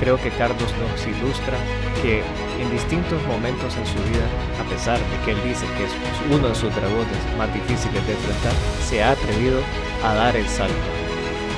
Creo 0.00 0.16
que 0.16 0.30
Carlos 0.30 0.66
nos 0.82 1.06
ilustra 1.06 1.56
que 2.02 2.24
en 2.58 2.68
distintos 2.72 3.22
momentos 3.28 3.76
en 3.76 3.86
su 3.86 4.02
vida, 4.02 4.26
a 4.58 4.68
pesar 4.68 4.98
de 4.98 5.16
que 5.24 5.30
él 5.30 5.38
dice 5.46 5.64
que 5.78 5.84
es 5.84 5.92
uno 6.28 6.48
de 6.48 6.56
sus 6.56 6.74
dragones 6.74 7.22
más 7.38 7.54
difíciles 7.54 8.04
de 8.04 8.14
enfrentar, 8.14 8.52
se 8.82 9.00
ha 9.00 9.12
atrevido 9.12 9.60
a 10.02 10.14
dar 10.14 10.34
el 10.34 10.48
salto. 10.48 10.90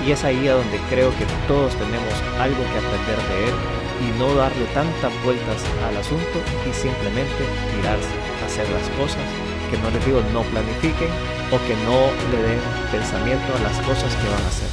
Y 0.07 0.11
es 0.13 0.23
ahí 0.23 0.47
a 0.49 0.53
donde 0.53 0.77
creo 0.91 1.09
que 1.17 1.25
todos 1.49 1.73
tenemos 1.77 2.13
algo 2.39 2.61
que 2.69 2.85
aprender 2.85 3.17
de 3.33 3.49
él 3.49 3.55
y 4.05 4.19
no 4.19 4.35
darle 4.35 4.67
tantas 4.75 5.13
vueltas 5.25 5.65
al 5.89 5.97
asunto 5.97 6.37
y 6.69 6.75
simplemente 6.75 7.49
tirarse, 7.81 8.13
hacer 8.45 8.69
las 8.69 8.85
cosas 9.01 9.25
que 9.71 9.79
no 9.79 9.89
les 9.89 10.05
digo 10.05 10.21
no 10.35 10.43
planifiquen 10.53 11.09
que 11.59 11.75
no 11.85 12.11
le 12.31 12.43
den 12.43 12.61
pensamiento 12.91 13.55
a 13.57 13.63
las 13.63 13.79
cosas 13.87 14.15
que 14.17 14.29
van 14.29 14.43
a 14.43 14.49
hacer. 14.49 14.69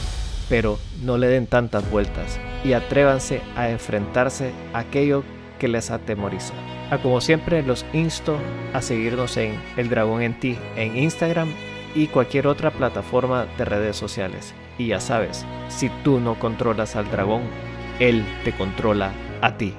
Pero 0.50 0.80
no 1.04 1.18
le 1.18 1.28
den 1.28 1.48
tantas 1.48 1.90
vueltas 1.90 2.40
y 2.64 2.74
atrévanse 2.74 3.42
a 3.56 3.70
enfrentarse 3.70 4.52
a 4.74 4.80
aquello 4.80 5.24
que 5.60 5.68
les 5.68 5.92
atemoriza. 5.92 6.54
A 6.90 6.98
como 6.98 7.22
siempre 7.22 7.64
los 7.64 7.86
insto 7.94 8.38
a 8.74 8.82
seguirnos 8.82 9.38
en 9.38 9.56
El 9.78 9.90
Dragón 9.90 10.22
en 10.22 10.40
Ti 10.40 10.58
en 10.76 10.98
Instagram 10.98 11.50
y 11.96 12.08
cualquier 12.08 12.48
otra 12.48 12.72
plataforma 12.72 13.46
de 13.58 13.66
redes 13.66 13.96
sociales. 13.96 14.54
Y 14.78 14.88
ya 14.88 15.00
sabes, 15.00 15.46
si 15.70 15.90
tú 16.04 16.20
no 16.20 16.40
controlas 16.40 16.96
al 16.96 17.10
dragón, 17.12 17.44
él 18.00 18.26
te 18.44 18.52
controla 18.54 19.12
a 19.42 19.58
ti. 19.58 19.74